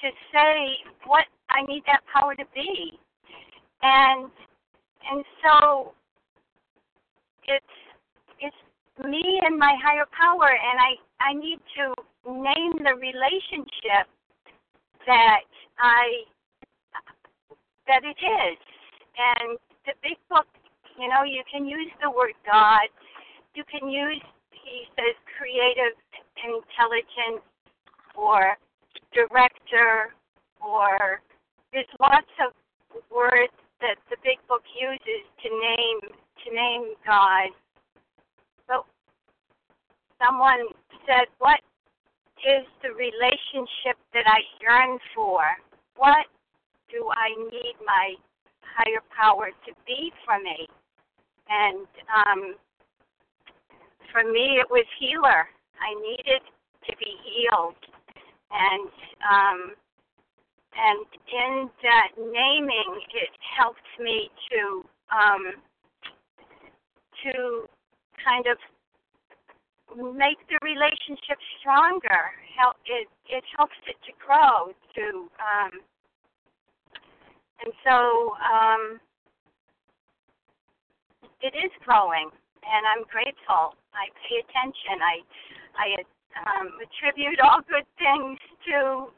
[0.00, 2.98] to say what I need that power to be,
[3.82, 4.30] and
[5.10, 5.92] and so
[7.48, 7.74] it's
[8.40, 8.56] it's
[9.08, 11.94] me and my higher power, and I I need to
[12.30, 14.06] name the relationship
[15.06, 15.44] that
[15.78, 16.26] I
[17.86, 18.58] that it is,
[19.18, 20.46] and the big book,
[20.98, 22.86] you know, you can use the word God.
[23.54, 25.98] You can use, he says, creative
[26.40, 27.42] intelligence
[28.16, 28.56] or
[29.12, 30.14] director
[30.62, 31.20] or
[31.72, 32.54] there's lots of
[33.10, 36.00] words that the big book uses to name
[36.44, 37.50] to name God.
[38.68, 38.84] But
[40.24, 40.66] someone
[41.06, 41.60] said, What
[42.42, 45.42] is the relationship that I yearn for?
[45.96, 46.26] What
[46.90, 48.14] do I need my
[48.76, 50.68] higher power to be for me.
[51.48, 52.54] and um,
[54.12, 55.48] for me, it was healer.
[55.80, 56.42] I needed
[56.88, 57.80] to be healed,
[58.52, 58.92] and
[59.24, 59.60] um,
[60.72, 65.42] and in that naming, it helped me to um,
[67.24, 67.68] to
[68.24, 68.56] kind of
[69.96, 72.32] make the relationship stronger.
[72.56, 74.72] Help it it helps it to grow.
[74.96, 75.04] To
[75.40, 75.72] um,
[77.64, 79.00] and so um,
[81.40, 82.30] it is growing,
[82.64, 83.76] and I'm grateful.
[83.92, 85.00] I pay attention.
[85.00, 85.16] I
[85.76, 85.86] I
[86.40, 89.12] um, attribute all good things to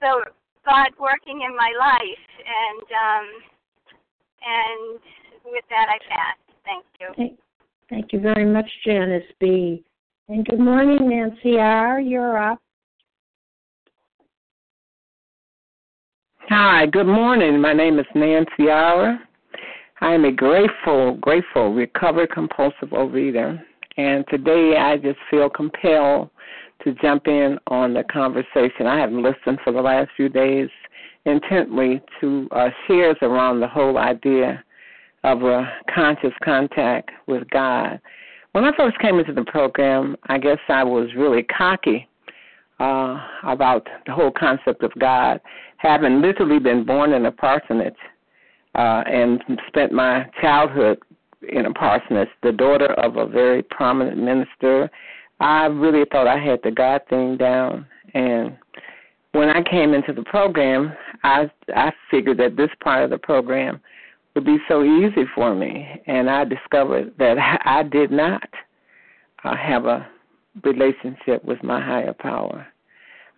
[0.00, 0.30] the
[0.64, 3.26] God working in my life, and um,
[4.42, 5.00] and
[5.44, 6.36] with that I pass.
[6.64, 7.08] Thank you.
[7.16, 7.38] Thank,
[7.90, 9.84] thank you very much, Janice B.
[10.28, 12.00] And good morning, Nancy R.
[12.00, 12.60] You're up.
[16.48, 17.60] Hi, good morning.
[17.60, 19.18] My name is Nancy R.
[20.00, 23.60] I am a grateful, grateful, recovered compulsive overeater.
[23.96, 26.30] And today I just feel compelled
[26.84, 28.86] to jump in on the conversation.
[28.86, 30.68] I have listened for the last few days
[31.26, 34.64] intently to uh, shares around the whole idea
[35.24, 38.00] of a conscious contact with God.
[38.52, 42.08] When I first came into the program, I guess I was really cocky
[42.80, 45.40] uh, about the whole concept of God,
[45.76, 47.94] having literally been born in a parsonage
[48.74, 50.98] uh, and spent my childhood
[51.48, 54.90] in a parsonage, the daughter of a very prominent minister.
[55.38, 58.56] I really thought I had the God thing down, and
[59.32, 60.92] when I came into the program,
[61.22, 63.80] I I figured that this part of the program
[64.34, 65.86] would be so easy for me.
[66.06, 68.48] And I discovered that I did not
[69.44, 70.06] uh, have a
[70.64, 72.66] relationship with my higher power.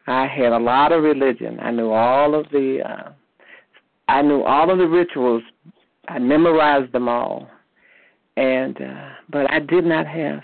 [0.06, 1.60] I had a lot of religion.
[1.60, 3.12] I knew all of the uh,
[4.08, 5.42] I knew all of the rituals.
[6.08, 7.48] I memorized them all.
[8.36, 10.40] And uh, but I did not have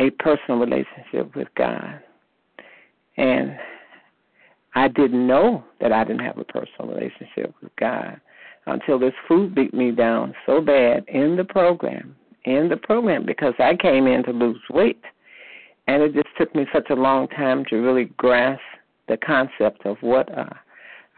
[0.00, 2.00] a personal relationship with God.
[3.16, 3.56] And
[4.74, 8.20] I didn't know that I didn't have a personal relationship with God
[8.66, 13.54] until this food beat me down so bad in the program, in the program, because
[13.58, 15.02] I came in to lose weight.
[15.86, 18.60] And it just took me such a long time to really grasp
[19.08, 20.48] the concept of what a,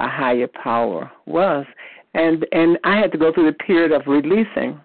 [0.01, 1.67] a higher power was.
[2.15, 4.81] And and I had to go through the period of releasing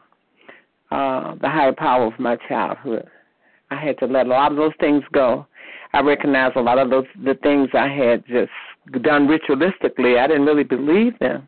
[0.92, 3.08] uh, the higher power of my childhood.
[3.70, 5.46] I had to let a lot of those things go.
[5.94, 8.52] I recognized a lot of those the things I had just
[9.04, 10.20] done ritualistically.
[10.20, 11.48] I didn't really believe them.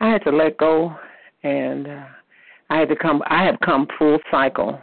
[0.00, 0.94] I had to let go,
[1.42, 2.04] and uh,
[2.68, 3.22] I had to come.
[3.26, 4.78] I have come full cycle.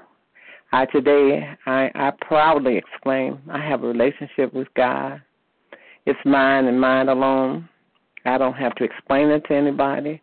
[0.71, 5.21] I today I, I proudly exclaim I have a relationship with God.
[6.07, 7.69] It's mine and mine alone.
[8.25, 10.19] I don't have to explain it to anybody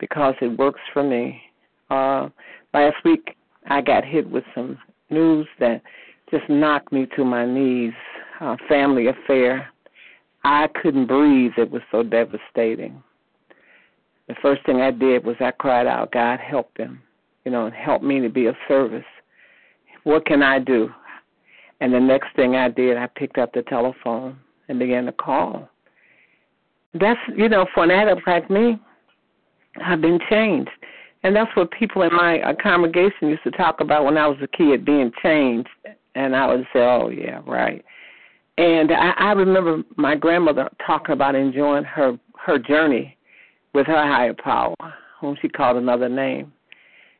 [0.00, 1.40] because it works for me.
[1.88, 2.30] Uh,
[2.74, 3.36] last week
[3.68, 4.76] I got hit with some
[5.08, 5.82] news that
[6.32, 7.92] just knocked me to my knees.
[8.40, 9.68] A family affair.
[10.42, 11.52] I couldn't breathe.
[11.56, 13.00] It was so devastating
[14.28, 17.02] the first thing I did was I cried out, God, help them,
[17.44, 19.04] you know, and help me to be of service.
[20.04, 20.90] What can I do?
[21.80, 25.68] And the next thing I did, I picked up the telephone and began to call.
[26.94, 28.78] That's, you know, for an addict like me,
[29.84, 30.70] I've been changed.
[31.24, 34.38] And that's what people in my uh, congregation used to talk about when I was
[34.42, 35.68] a kid, being changed.
[36.14, 37.84] And I would say, oh, yeah, right.
[38.58, 43.16] And I, I remember my grandmother talking about enjoying her her journey
[43.74, 44.76] with her higher power,
[45.20, 46.52] whom she called another name.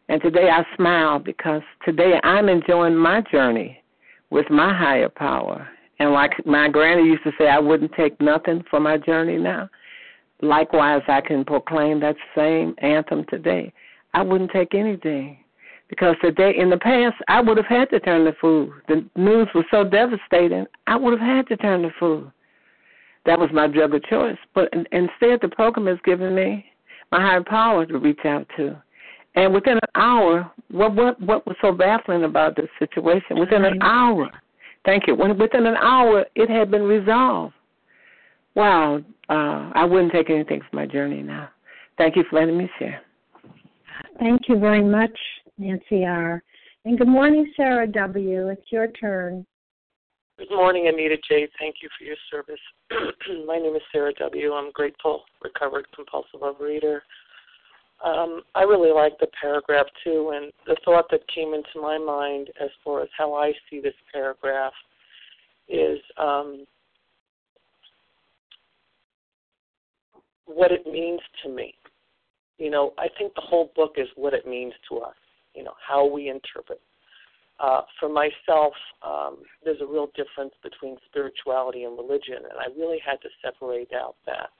[0.08, 3.82] And today I smile because today I'm enjoying my journey
[4.30, 5.68] with my higher power.
[5.98, 9.68] And like my granny used to say, I wouldn't take nothing for my journey now.
[10.40, 13.72] Likewise, I can proclaim that same anthem today.
[14.12, 15.38] I wouldn't take anything.
[15.88, 18.72] Because today, in the past, I would have had to turn to food.
[18.88, 22.32] The news was so devastating, I would have had to turn to food.
[23.24, 24.38] That was my drug of choice.
[24.54, 26.64] But instead, the program has given me
[27.10, 28.80] my higher power to reach out to.
[29.34, 33.38] And within an hour, what what what was so baffling about this situation?
[33.38, 34.30] Within an hour,
[34.84, 35.14] thank you.
[35.14, 37.54] When within an hour, it had been resolved.
[38.54, 41.48] Wow, uh, I wouldn't take anything from my journey now.
[41.96, 43.00] Thank you for letting me share.
[44.18, 45.16] Thank you very much,
[45.56, 46.42] Nancy R.
[46.84, 48.48] And good morning, Sarah W.
[48.48, 49.46] It's your turn.
[50.38, 51.48] Good morning, Anita J.
[51.58, 52.60] Thank you for your service.
[53.46, 54.52] My name is Sarah W.
[54.52, 57.00] I'm grateful, recovered compulsive overeater.
[58.04, 62.48] Um, I really like the paragraph too, and the thought that came into my mind
[62.60, 64.72] as far as how I see this paragraph
[65.68, 66.64] is um,
[70.46, 71.74] what it means to me.
[72.58, 75.14] You know, I think the whole book is what it means to us.
[75.54, 76.80] you know, how we interpret.
[77.62, 78.74] Uh, for myself,
[79.06, 83.92] um, there's a real difference between spirituality and religion, and I really had to separate
[83.94, 84.50] out that.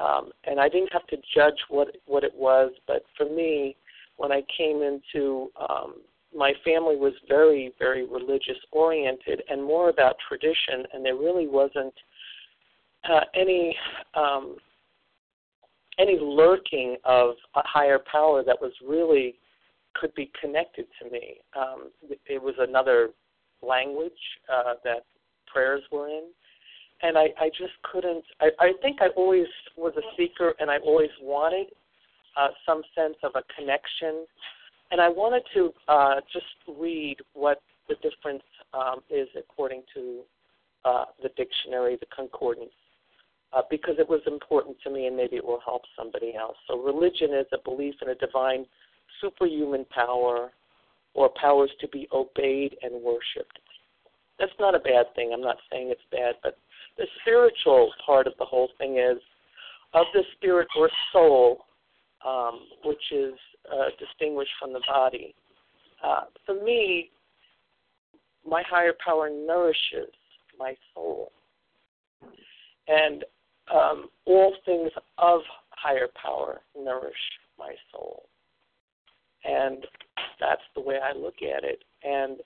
[0.00, 3.76] Um, and I didn't have to judge what what it was, but for me,
[4.18, 5.96] when I came into um,
[6.34, 11.94] my family was very very religious oriented and more about tradition, and there really wasn't
[13.10, 13.76] uh, any
[14.14, 14.56] um,
[15.98, 19.34] any lurking of a higher power that was really
[19.94, 21.36] could be connected to me.
[21.56, 21.90] Um,
[22.26, 23.10] it was another
[23.62, 24.12] language
[24.52, 25.04] uh, that
[25.46, 26.28] prayers were in,
[27.02, 28.24] and I, I just couldn't.
[28.40, 31.68] I, I think I always was a seeker, and I always wanted
[32.36, 34.26] uh, some sense of a connection,
[34.90, 36.46] and I wanted to uh, just
[36.78, 40.20] read what the difference um, is according to
[40.84, 42.72] uh, the dictionary, the concordance
[43.52, 46.56] uh, because it was important to me and maybe it will help somebody else.
[46.68, 48.66] So, religion is a belief in a divine
[49.20, 50.52] superhuman power
[51.14, 53.58] or powers to be obeyed and worshiped.
[54.38, 55.30] That's not a bad thing.
[55.32, 56.58] I'm not saying it's bad, but
[56.96, 59.18] the spiritual part of the whole thing is
[59.94, 61.66] of the spirit or soul,
[62.26, 63.34] um, which is
[63.70, 65.34] uh, distinguished from the body.
[66.02, 67.10] Uh, for me,
[68.48, 70.12] my higher power nourishes
[70.58, 71.30] my soul.
[72.88, 73.24] And
[73.72, 75.40] um, all things of
[75.70, 77.14] higher power nourish
[77.58, 78.24] my soul.
[79.44, 79.86] And
[80.40, 81.82] that's the way I look at it.
[82.02, 82.38] And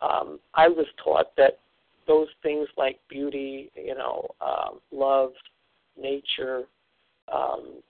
[0.00, 1.58] um, I was taught that
[2.06, 5.30] those things like beauty, you know, um, love,
[6.00, 6.64] nature,
[7.32, 7.82] um,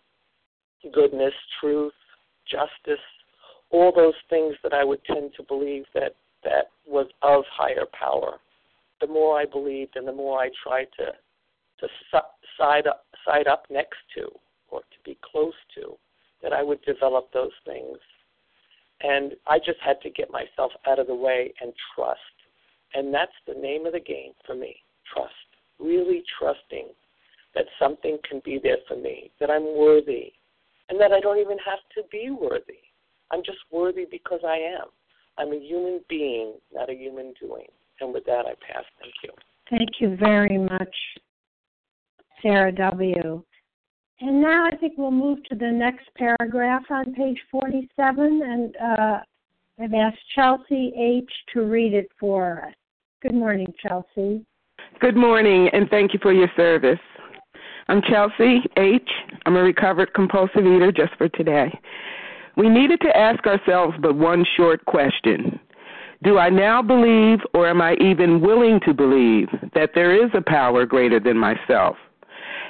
[0.92, 1.92] goodness, truth,
[2.48, 3.02] justice,
[3.70, 8.38] all those things that I would tend to believe that that was of higher power.
[9.00, 11.12] The more I believed and the more I tried to
[11.80, 11.88] to
[12.56, 14.28] side up, side up next to
[14.70, 15.96] or to be close to,
[16.42, 17.98] that I would develop those things.
[19.04, 22.20] And I just had to get myself out of the way and trust.
[22.94, 24.76] And that's the name of the game for me
[25.12, 25.34] trust.
[25.78, 26.88] Really trusting
[27.54, 30.32] that something can be there for me, that I'm worthy,
[30.88, 32.82] and that I don't even have to be worthy.
[33.30, 34.88] I'm just worthy because I am.
[35.38, 37.66] I'm a human being, not a human doing.
[38.00, 38.84] And with that, I pass.
[39.00, 39.30] Thank you.
[39.70, 40.94] Thank you very much.
[42.42, 43.42] Sarah W.
[44.20, 49.18] And now I think we'll move to the next paragraph on page 47, and uh,
[49.80, 51.30] I've asked Chelsea H.
[51.52, 52.74] to read it for us.
[53.22, 54.44] Good morning, Chelsea.
[55.00, 57.00] Good morning, and thank you for your service.
[57.88, 59.10] I'm Chelsea H.
[59.46, 61.76] I'm a recovered compulsive eater just for today.
[62.56, 65.58] We needed to ask ourselves but one short question
[66.22, 70.40] Do I now believe, or am I even willing to believe, that there is a
[70.40, 71.96] power greater than myself?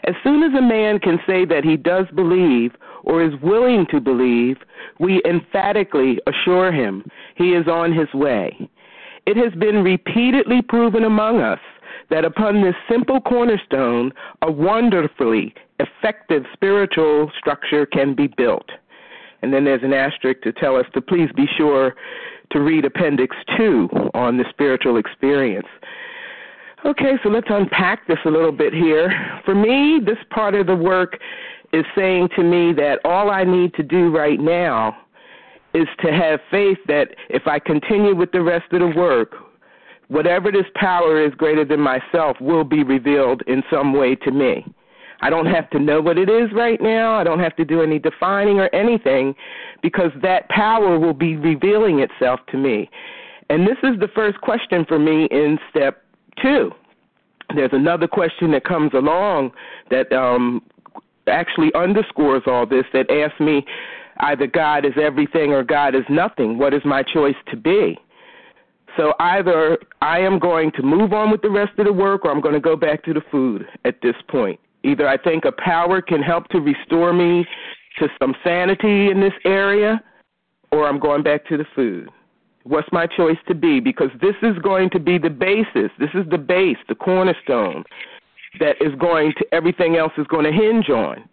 [0.06, 2.72] As soon as a man can say that he does believe
[3.04, 4.58] or is willing to believe,
[4.98, 7.04] we emphatically assure him
[7.36, 8.68] he is on his way.
[9.26, 11.60] It has been repeatedly proven among us
[12.10, 18.68] that upon this simple cornerstone, a wonderfully effective spiritual structure can be built.
[19.42, 21.94] And then there's an asterisk to tell us to please be sure
[22.50, 25.66] to read Appendix 2 on the spiritual experience.
[26.84, 29.10] Okay, so let's unpack this a little bit here.
[29.46, 31.18] For me, this part of the work
[31.72, 34.94] is saying to me that all I need to do right now
[35.72, 39.32] is to have faith that if I continue with the rest of the work,
[40.08, 44.66] whatever this power is greater than myself will be revealed in some way to me.
[45.22, 47.14] I don't have to know what it is right now.
[47.14, 49.34] I don't have to do any defining or anything
[49.80, 52.90] because that power will be revealing itself to me.
[53.48, 56.03] And this is the first question for me in step
[56.40, 56.70] two.
[57.54, 59.52] There's another question that comes along
[59.90, 60.62] that um,
[61.26, 63.64] actually underscores all this that asks me
[64.18, 66.58] either God is everything or God is nothing.
[66.58, 67.98] What is my choice to be?
[68.96, 72.30] So either I am going to move on with the rest of the work or
[72.30, 74.60] I'm going to go back to the food at this point.
[74.84, 77.44] Either I think a power can help to restore me
[77.98, 80.00] to some sanity in this area
[80.70, 82.08] or I'm going back to the food.
[82.64, 83.80] What's my choice to be?
[83.80, 85.90] Because this is going to be the basis.
[85.98, 87.84] This is the base, the cornerstone
[88.60, 91.28] that is going to everything else is going to hinge on.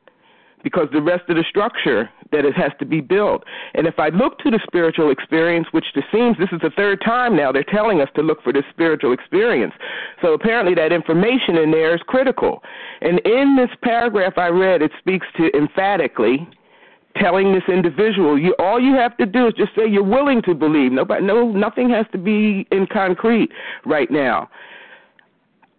[0.63, 3.43] Because the rest of the structure that it has to be built.
[3.73, 7.01] And if I look to the spiritual experience, which it seems this is the third
[7.03, 9.73] time now they're telling us to look for this spiritual experience.
[10.21, 12.61] So apparently that information in there is critical.
[13.01, 16.47] And in this paragraph I read, it speaks to emphatically
[17.15, 20.53] telling this individual you all you have to do is just say you're willing to
[20.53, 23.51] believe nobody no nothing has to be in concrete
[23.85, 24.49] right now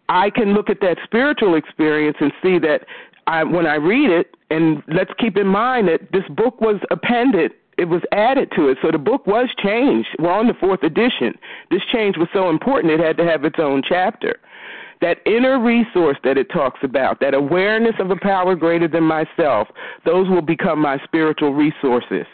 [0.09, 2.87] i can look at that spiritual experience and see that
[3.27, 7.53] I, when I read it, and let's keep in mind that this book was appended,
[7.79, 10.09] it was added to it, so the book was changed.
[10.19, 11.39] We're on the fourth edition.
[11.71, 14.39] This change was so important, it had to have its own chapter.
[15.03, 19.69] That inner resource that it talks about, that awareness of a power greater than myself,
[20.07, 22.25] those will become my spiritual resources.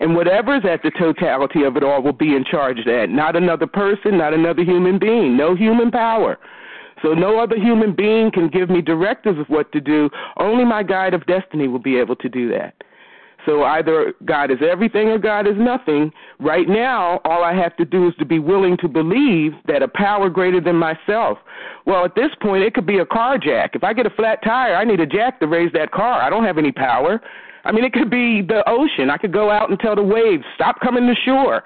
[0.00, 3.10] And whatever's at the totality of it all will be in charge of that.
[3.10, 6.38] Not another person, not another human being, no human power.
[7.02, 10.08] So no other human being can give me directives of what to do.
[10.38, 12.74] Only my guide of destiny will be able to do that.
[13.46, 16.12] So either God is everything or God is nothing.
[16.38, 19.88] Right now, all I have to do is to be willing to believe that a
[19.88, 21.38] power greater than myself.
[21.86, 23.72] Well, at this point, it could be a car jack.
[23.74, 26.20] If I get a flat tire, I need a jack to raise that car.
[26.20, 27.20] I don't have any power.
[27.64, 29.10] I mean, it could be the ocean.
[29.10, 31.62] I could go out and tell the waves, stop coming to shore.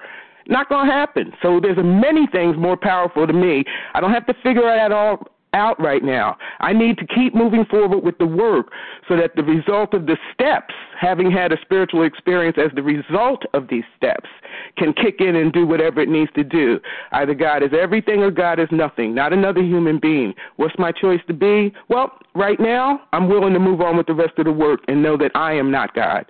[0.47, 1.33] Not going to happen.
[1.41, 3.63] So there's many things more powerful to me.
[3.93, 6.37] I don't have to figure it out all out right now.
[6.59, 8.67] I need to keep moving forward with the work
[9.07, 13.43] so that the result of the steps, having had a spiritual experience as the result
[13.53, 14.29] of these steps,
[14.77, 16.79] can kick in and do whatever it needs to do.
[17.11, 20.33] Either God is everything or God is nothing, not another human being.
[20.57, 21.73] What's my choice to be?
[21.89, 25.01] Well, right now, I'm willing to move on with the rest of the work and
[25.01, 26.25] know that I am not God.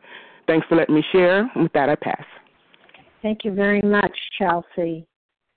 [0.47, 1.49] Thanks for letting me share.
[1.55, 2.23] With that, I pass.
[3.23, 5.07] Thank you very much, Chelsea.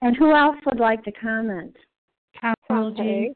[0.00, 1.76] And who else would like to comment?
[2.40, 3.32] Carol G.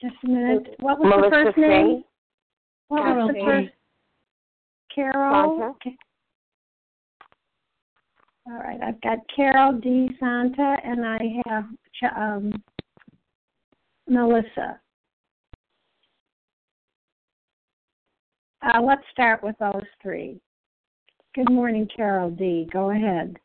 [0.00, 0.76] Just a minute.
[0.80, 2.04] What was Melissa the first name?
[2.88, 3.68] What Carol was the first?
[4.94, 5.74] Carol.
[5.76, 5.96] Okay.
[8.46, 10.08] All right, I've got Carol D.
[10.18, 11.64] Santa, and I have
[12.16, 12.62] um,
[14.08, 14.80] Melissa.
[18.62, 20.40] Uh, let's start with those three.
[21.34, 22.68] Good morning, Carol D.
[22.72, 23.36] Go ahead.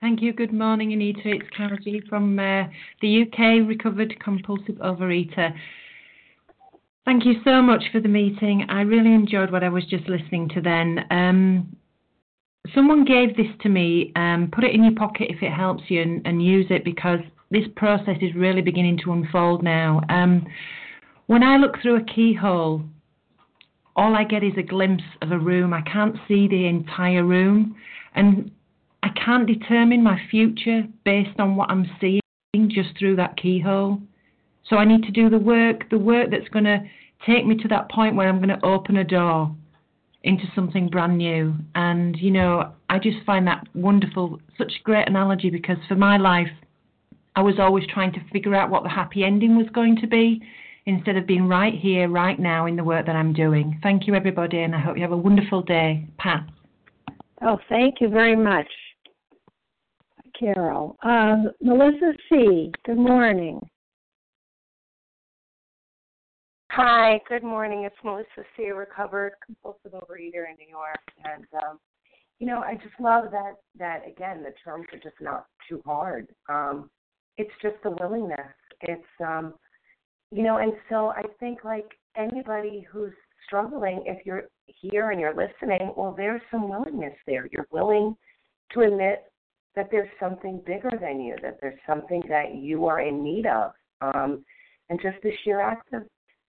[0.00, 0.32] Thank you.
[0.32, 1.22] Good morning, Anita.
[1.24, 2.64] It's Carol G from uh,
[3.02, 5.52] the UK, recovered compulsive overeater.
[7.06, 8.66] Thank you so much for the meeting.
[8.68, 11.04] I really enjoyed what I was just listening to then.
[11.12, 11.76] Um,
[12.74, 14.10] someone gave this to me.
[14.16, 17.20] Um, put it in your pocket if it helps you and, and use it because
[17.52, 20.00] this process is really beginning to unfold now.
[20.08, 20.48] Um,
[21.26, 22.82] when I look through a keyhole,
[23.94, 25.72] all I get is a glimpse of a room.
[25.72, 27.76] I can't see the entire room.
[28.16, 28.50] And
[29.04, 32.20] I can't determine my future based on what I'm seeing
[32.68, 34.00] just through that keyhole.
[34.68, 36.80] So I need to do the work, the work that's going to
[37.26, 39.54] take me to that point where I'm going to open a door
[40.22, 41.54] into something brand new.
[41.74, 46.16] And, you know, I just find that wonderful, such a great analogy because for my
[46.16, 46.50] life,
[47.36, 50.42] I was always trying to figure out what the happy ending was going to be
[50.86, 53.78] instead of being right here, right now in the work that I'm doing.
[53.82, 56.06] Thank you, everybody, and I hope you have a wonderful day.
[56.18, 56.44] Pat.
[57.42, 58.68] Oh, thank you very much,
[60.38, 60.96] Carol.
[61.02, 62.72] Uh, Melissa C.
[62.84, 63.60] Good morning.
[66.78, 67.84] Hi, good morning.
[67.84, 71.78] It's Melissa C., recovered compulsive overeater in New York, and um,
[72.38, 73.54] you know, I just love that.
[73.78, 76.28] That again, the terms are just not too hard.
[76.50, 76.90] Um,
[77.38, 78.52] it's just the willingness.
[78.82, 79.54] It's um,
[80.30, 83.14] you know, and so I think like anybody who's
[83.46, 87.48] struggling, if you're here and you're listening, well, there's some willingness there.
[87.52, 88.14] You're willing
[88.72, 89.24] to admit
[89.76, 93.72] that there's something bigger than you, that there's something that you are in need of.
[94.02, 94.44] Um,
[94.90, 96.02] and just the sheer act of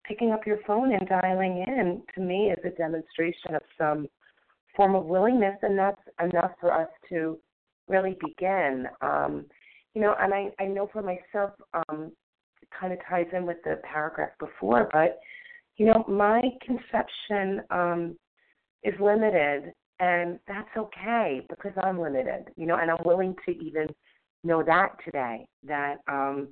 [0.07, 4.07] picking up your phone and dialing in to me is a demonstration of some
[4.75, 7.37] form of willingness, and that's enough for us to
[7.87, 8.87] really begin.
[9.01, 9.45] Um,
[9.93, 12.11] you know, and I, I know for myself, um,
[12.61, 15.19] it kind of ties in with the paragraph before, but
[15.77, 18.17] you know, my conception um,
[18.83, 22.45] is limited, and that's okay because I'm limited.
[22.55, 23.87] You know, and I'm willing to even
[24.43, 25.47] know that today.
[25.63, 26.49] That um,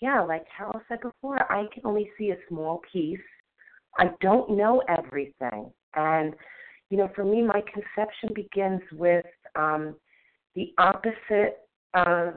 [0.00, 3.18] yeah, like Carol said before, I can only see a small piece.
[3.98, 5.70] I don't know everything.
[5.94, 6.34] And,
[6.90, 9.24] you know, for me, my conception begins with
[9.54, 9.96] um,
[10.54, 11.58] the opposite
[11.94, 12.34] of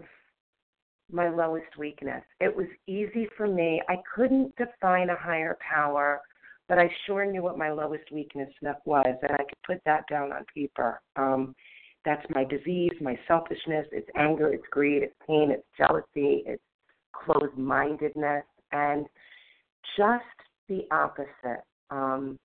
[1.12, 2.24] my lowest weakness.
[2.40, 3.82] It was easy for me.
[3.90, 6.22] I couldn't define a higher power,
[6.70, 8.50] but I sure knew what my lowest weakness
[8.86, 11.02] was, and I could put that down on paper.
[11.16, 11.56] Um,
[12.06, 16.64] that's my disease, my selfishness, it's anger, it's greed, it's pain, it's jealousy, it's
[17.14, 19.06] closed mindedness, and
[19.98, 20.24] just
[20.68, 22.38] the opposite um,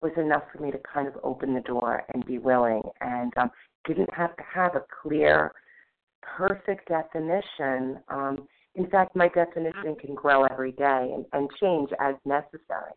[0.00, 3.50] was enough for me to kind of open the door and be willing, and um,
[3.86, 5.52] didn't have to have a clear,
[6.22, 7.98] perfect definition.
[8.08, 12.92] Um, in fact, my definition can grow every day and, and change as necessary.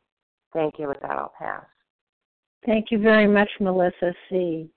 [0.53, 0.88] Thank you.
[0.88, 1.65] With that, I'll pass.
[2.65, 4.69] Thank you very much, Melissa C.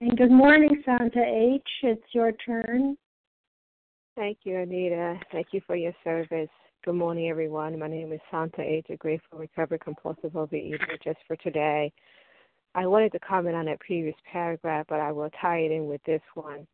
[0.00, 1.62] And good morning, Santa H.
[1.82, 2.96] It's your turn.
[4.16, 5.18] Thank you, Anita.
[5.32, 6.48] Thank you for your service.
[6.84, 7.76] Good morning, everyone.
[7.76, 11.02] My name is Santa H., a grateful, recovered, compulsive overeater.
[11.02, 11.92] Just for today,
[12.76, 16.00] I wanted to comment on that previous paragraph, but I will tie it in with
[16.04, 16.64] this one.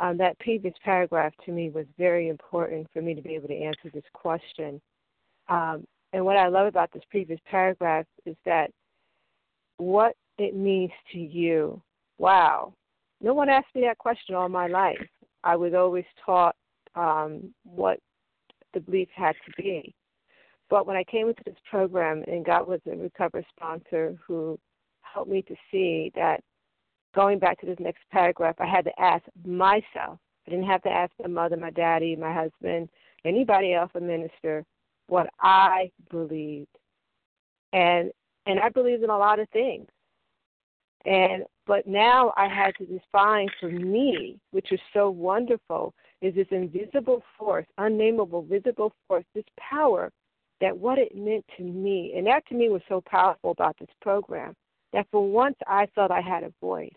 [0.00, 3.62] Um, that previous paragraph to me was very important for me to be able to
[3.62, 4.78] answer this question.
[5.48, 8.70] Um, and what I love about this previous paragraph is that
[9.78, 11.80] what it means to you.
[12.18, 12.74] Wow.
[13.22, 15.00] No one asked me that question all my life.
[15.44, 16.54] I was always taught
[16.94, 17.98] um, what
[18.72, 19.94] the belief had to be.
[20.70, 24.58] But when I came into this program and got with a recovery sponsor who
[25.02, 26.40] helped me to see that
[27.14, 30.18] going back to this next paragraph, I had to ask myself.
[30.46, 32.88] I didn't have to ask my mother, my daddy, my husband,
[33.24, 34.64] anybody else, a minister,
[35.06, 36.68] what I believed.
[37.72, 38.10] And
[38.46, 39.88] and I believed in a lot of things.
[41.06, 45.94] And but now I had to define for me, which was so wonderful,
[46.24, 50.10] is this invisible force, unnameable, visible force, this power
[50.62, 53.90] that what it meant to me, and that to me was so powerful about this
[54.00, 54.56] program,
[54.94, 56.90] that for once I felt I had a voice.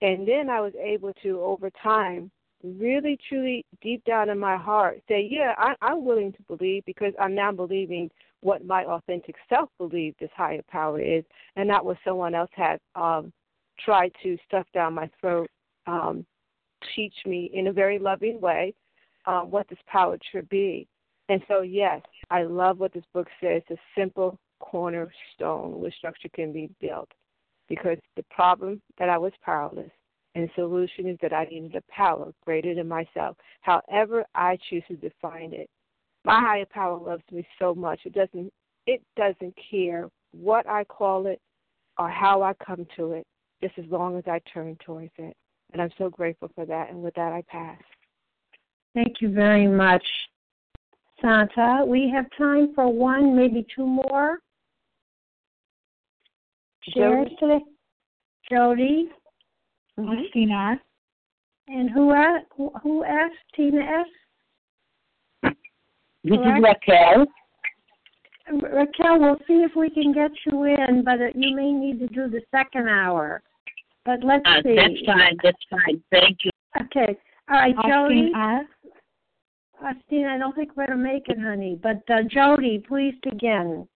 [0.00, 2.30] And then I was able to, over time,
[2.62, 7.14] really, truly, deep down in my heart, say, yeah, I, I'm willing to believe because
[7.18, 8.10] I'm now believing
[8.42, 11.24] what my authentic self believed this higher power is,
[11.56, 13.32] and not what someone else had um,
[13.80, 15.50] tried to stuff down my throat,
[15.88, 16.24] um,
[16.94, 18.74] teach me in a very loving way
[19.26, 20.86] um, what this power should be.
[21.28, 23.62] And so, yes, I love what this book says.
[23.70, 27.10] A simple cornerstone where structure can be built.
[27.68, 29.90] Because the problem that I was powerless,
[30.36, 33.36] and the solution is that I needed a power greater than myself.
[33.62, 35.68] However, I choose to define it.
[36.24, 38.00] My higher power loves me so much.
[38.04, 38.52] It doesn't.
[38.86, 41.40] It doesn't care what I call it
[41.98, 43.26] or how I come to it,
[43.62, 45.36] just as long as I turn towards it.
[45.72, 46.90] And I'm so grateful for that.
[46.90, 47.80] And with that, I pass.
[48.94, 50.04] Thank you very much,
[51.20, 51.84] Santa.
[51.86, 54.38] We have time for one, maybe two more.
[56.94, 57.60] Shares today.
[58.50, 59.10] Jody.
[59.98, 60.22] Mm-hmm.
[60.32, 60.80] Tina.
[61.68, 62.46] And who asked?
[62.56, 63.34] Who asked?
[63.54, 65.52] Tina S.
[66.22, 67.26] This is Raquel.
[68.48, 72.28] Raquel, we'll see if we can get you in, but you may need to do
[72.28, 73.42] the second hour.
[74.06, 74.76] But let's uh, see.
[74.76, 75.36] That's fine.
[75.42, 76.02] That's fine.
[76.12, 76.50] Thank you.
[76.80, 77.18] Okay.
[77.50, 78.30] All right, Jody.
[78.34, 78.64] S.
[79.82, 81.78] Austin, I don't think we're going to make it, honey.
[81.82, 83.86] But uh, Jody, please begin.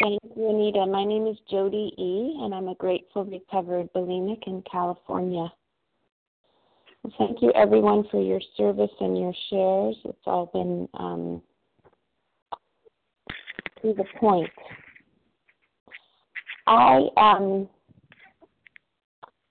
[0.00, 0.86] Thank you, Anita.
[0.86, 5.52] My name is Jody E., and I'm a grateful recovered bulimic in California.
[7.18, 9.96] Thank you, everyone, for your service and your shares.
[10.04, 11.42] It's all been um,
[13.82, 14.50] to the point.
[16.66, 17.68] I um,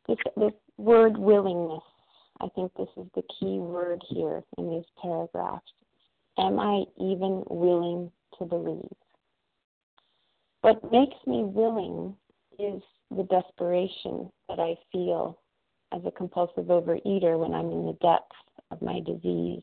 [0.07, 1.83] this, this word willingness.
[2.41, 5.71] I think this is the key word here in these paragraphs.
[6.37, 8.91] Am I even willing to believe?
[10.61, 12.15] What makes me willing
[12.57, 12.81] is
[13.15, 15.39] the desperation that I feel
[15.91, 18.35] as a compulsive overeater when I'm in the depths
[18.71, 19.61] of my disease.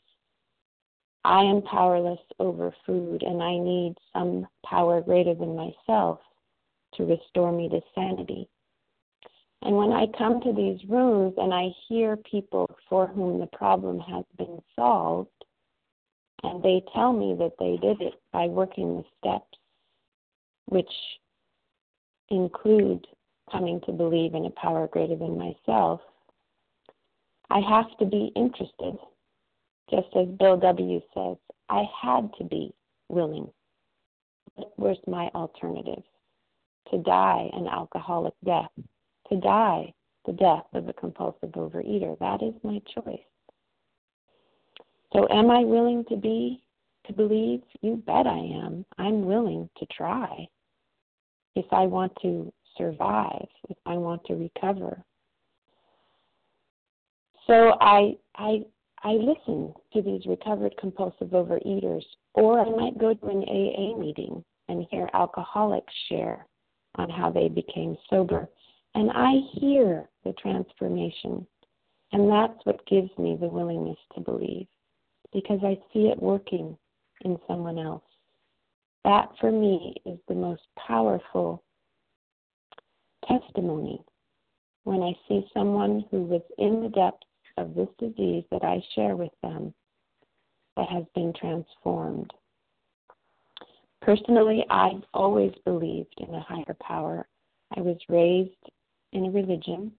[1.25, 6.21] I am powerless over food, and I need some power greater than myself
[6.95, 8.49] to restore me to sanity.
[9.63, 14.01] And when I come to these rooms and I hear people for whom the problem
[14.01, 15.29] has been solved,
[16.43, 19.59] and they tell me that they did it by working the steps,
[20.67, 20.91] which
[22.31, 23.07] include
[23.53, 26.01] coming to believe in a power greater than myself,
[27.51, 28.97] I have to be interested.
[29.91, 31.01] Just as Bill W.
[31.13, 31.37] says,
[31.69, 32.73] I had to be
[33.09, 33.51] willing.
[34.57, 36.03] But where's my alternative?
[36.93, 38.71] To die an alcoholic death
[39.31, 39.93] to die
[40.27, 42.19] the death of a compulsive overeater.
[42.19, 43.21] That is my choice.
[45.13, 46.63] So am I willing to be
[47.07, 47.63] to believe?
[47.83, 48.85] You bet I am.
[48.99, 50.47] I'm willing to try.
[51.57, 55.03] If I want to survive, if I want to recover.
[57.47, 58.65] So I I
[59.03, 62.05] I listen to these recovered compulsive overeaters,
[62.35, 66.47] or I might go to an AA meeting and hear alcoholics share
[66.97, 68.49] on how they became sober.
[68.95, 71.47] And I hear the transformation.
[72.13, 74.67] And that's what gives me the willingness to believe
[75.33, 76.77] because I see it working
[77.25, 78.03] in someone else.
[79.05, 81.63] That for me is the most powerful
[83.27, 84.03] testimony
[84.85, 87.27] when I see someone who was in the depths
[87.57, 89.73] of this disease that I share with them
[90.77, 92.33] that has been transformed.
[94.03, 97.29] Personally, I've always believed in a higher power.
[97.77, 98.51] I was raised
[99.13, 99.93] in a religion,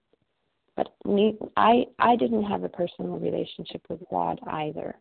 [0.76, 4.96] but me, I I didn't have a personal relationship with God either.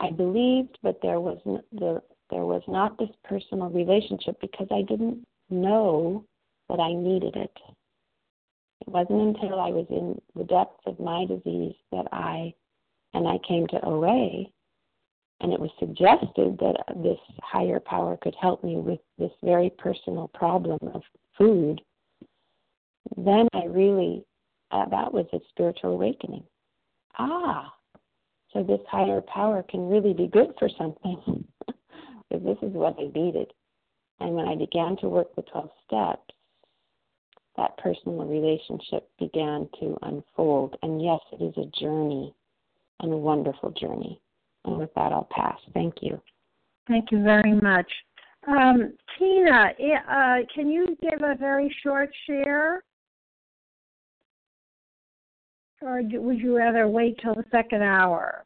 [0.00, 4.82] I believed, but there was n- the there was not this personal relationship because I
[4.82, 6.24] didn't know
[6.68, 7.56] that I needed it.
[8.80, 12.52] It wasn't until I was in the depths of my disease that I
[13.14, 14.46] and I came to OA
[15.40, 20.28] and it was suggested that this higher power could help me with this very personal
[20.28, 21.02] problem of
[21.36, 21.80] food.
[23.16, 24.24] Then I really
[24.70, 26.44] uh, that was a spiritual awakening.
[27.18, 27.72] Ah,
[28.52, 31.44] so this higher power can really be good for something.
[32.28, 33.52] Because this is what I needed.
[34.18, 36.34] And when I began to work the 12 steps,
[37.56, 40.76] that personal relationship began to unfold.
[40.82, 42.34] And yes, it is a journey
[42.98, 44.20] and a wonderful journey.
[44.64, 45.56] And with that, I'll pass.
[45.72, 46.20] Thank you.
[46.88, 47.90] Thank you very much.
[48.48, 49.70] Um, Tina,
[50.10, 52.82] uh, can you give a very short share?
[55.82, 58.44] Or would you rather wait till the second hour?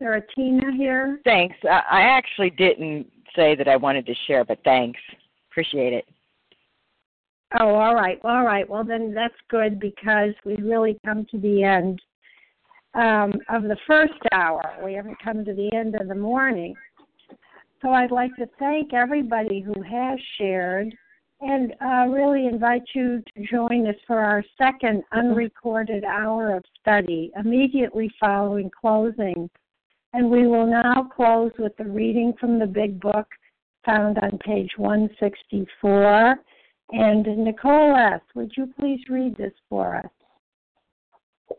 [0.00, 1.20] Is there a Tina here?
[1.24, 1.56] Thanks.
[1.64, 5.00] I actually didn't say that I wanted to share, but thanks.
[5.50, 6.04] Appreciate it.
[7.60, 8.18] Oh, all right.
[8.24, 8.68] All right.
[8.68, 12.00] Well, then that's good because we really come to the end
[12.94, 14.62] um, of the first hour.
[14.82, 16.74] We haven't come to the end of the morning.
[17.82, 20.94] So I'd like to thank everybody who has shared
[21.42, 27.32] and uh, really invite you to join us for our second unrecorded hour of study
[27.36, 29.50] immediately following closing.
[30.12, 33.26] And we will now close with the reading from the Big Book
[33.84, 36.36] found on page 164.
[36.92, 41.56] And Nicole S., would you please read this for us?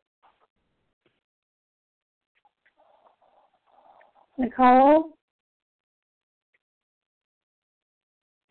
[4.38, 5.18] Nicole?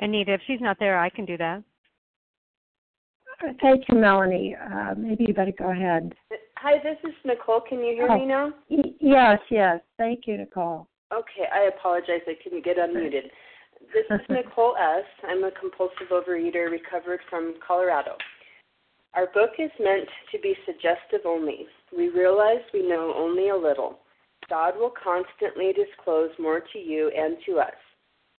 [0.03, 1.63] Anita, if she's not there, I can do that.
[3.61, 4.55] Thank you, Melanie.
[4.57, 6.13] Uh, maybe you better go ahead.
[6.57, 7.61] Hi, this is Nicole.
[7.61, 8.19] Can you hear Oh.
[8.19, 8.53] me now?
[8.69, 9.81] Y- yes, yes.
[9.99, 10.87] Thank you, Nicole.
[11.13, 12.23] Okay, I apologize.
[12.27, 13.31] I couldn't get unmuted.
[13.93, 15.05] This is Nicole S.
[15.25, 18.17] I'm a compulsive overeater recovered from Colorado.
[19.15, 21.67] Our book is meant to be suggestive only.
[21.97, 23.99] We realize we know only a little.
[24.49, 27.75] God will constantly disclose more to you and to us.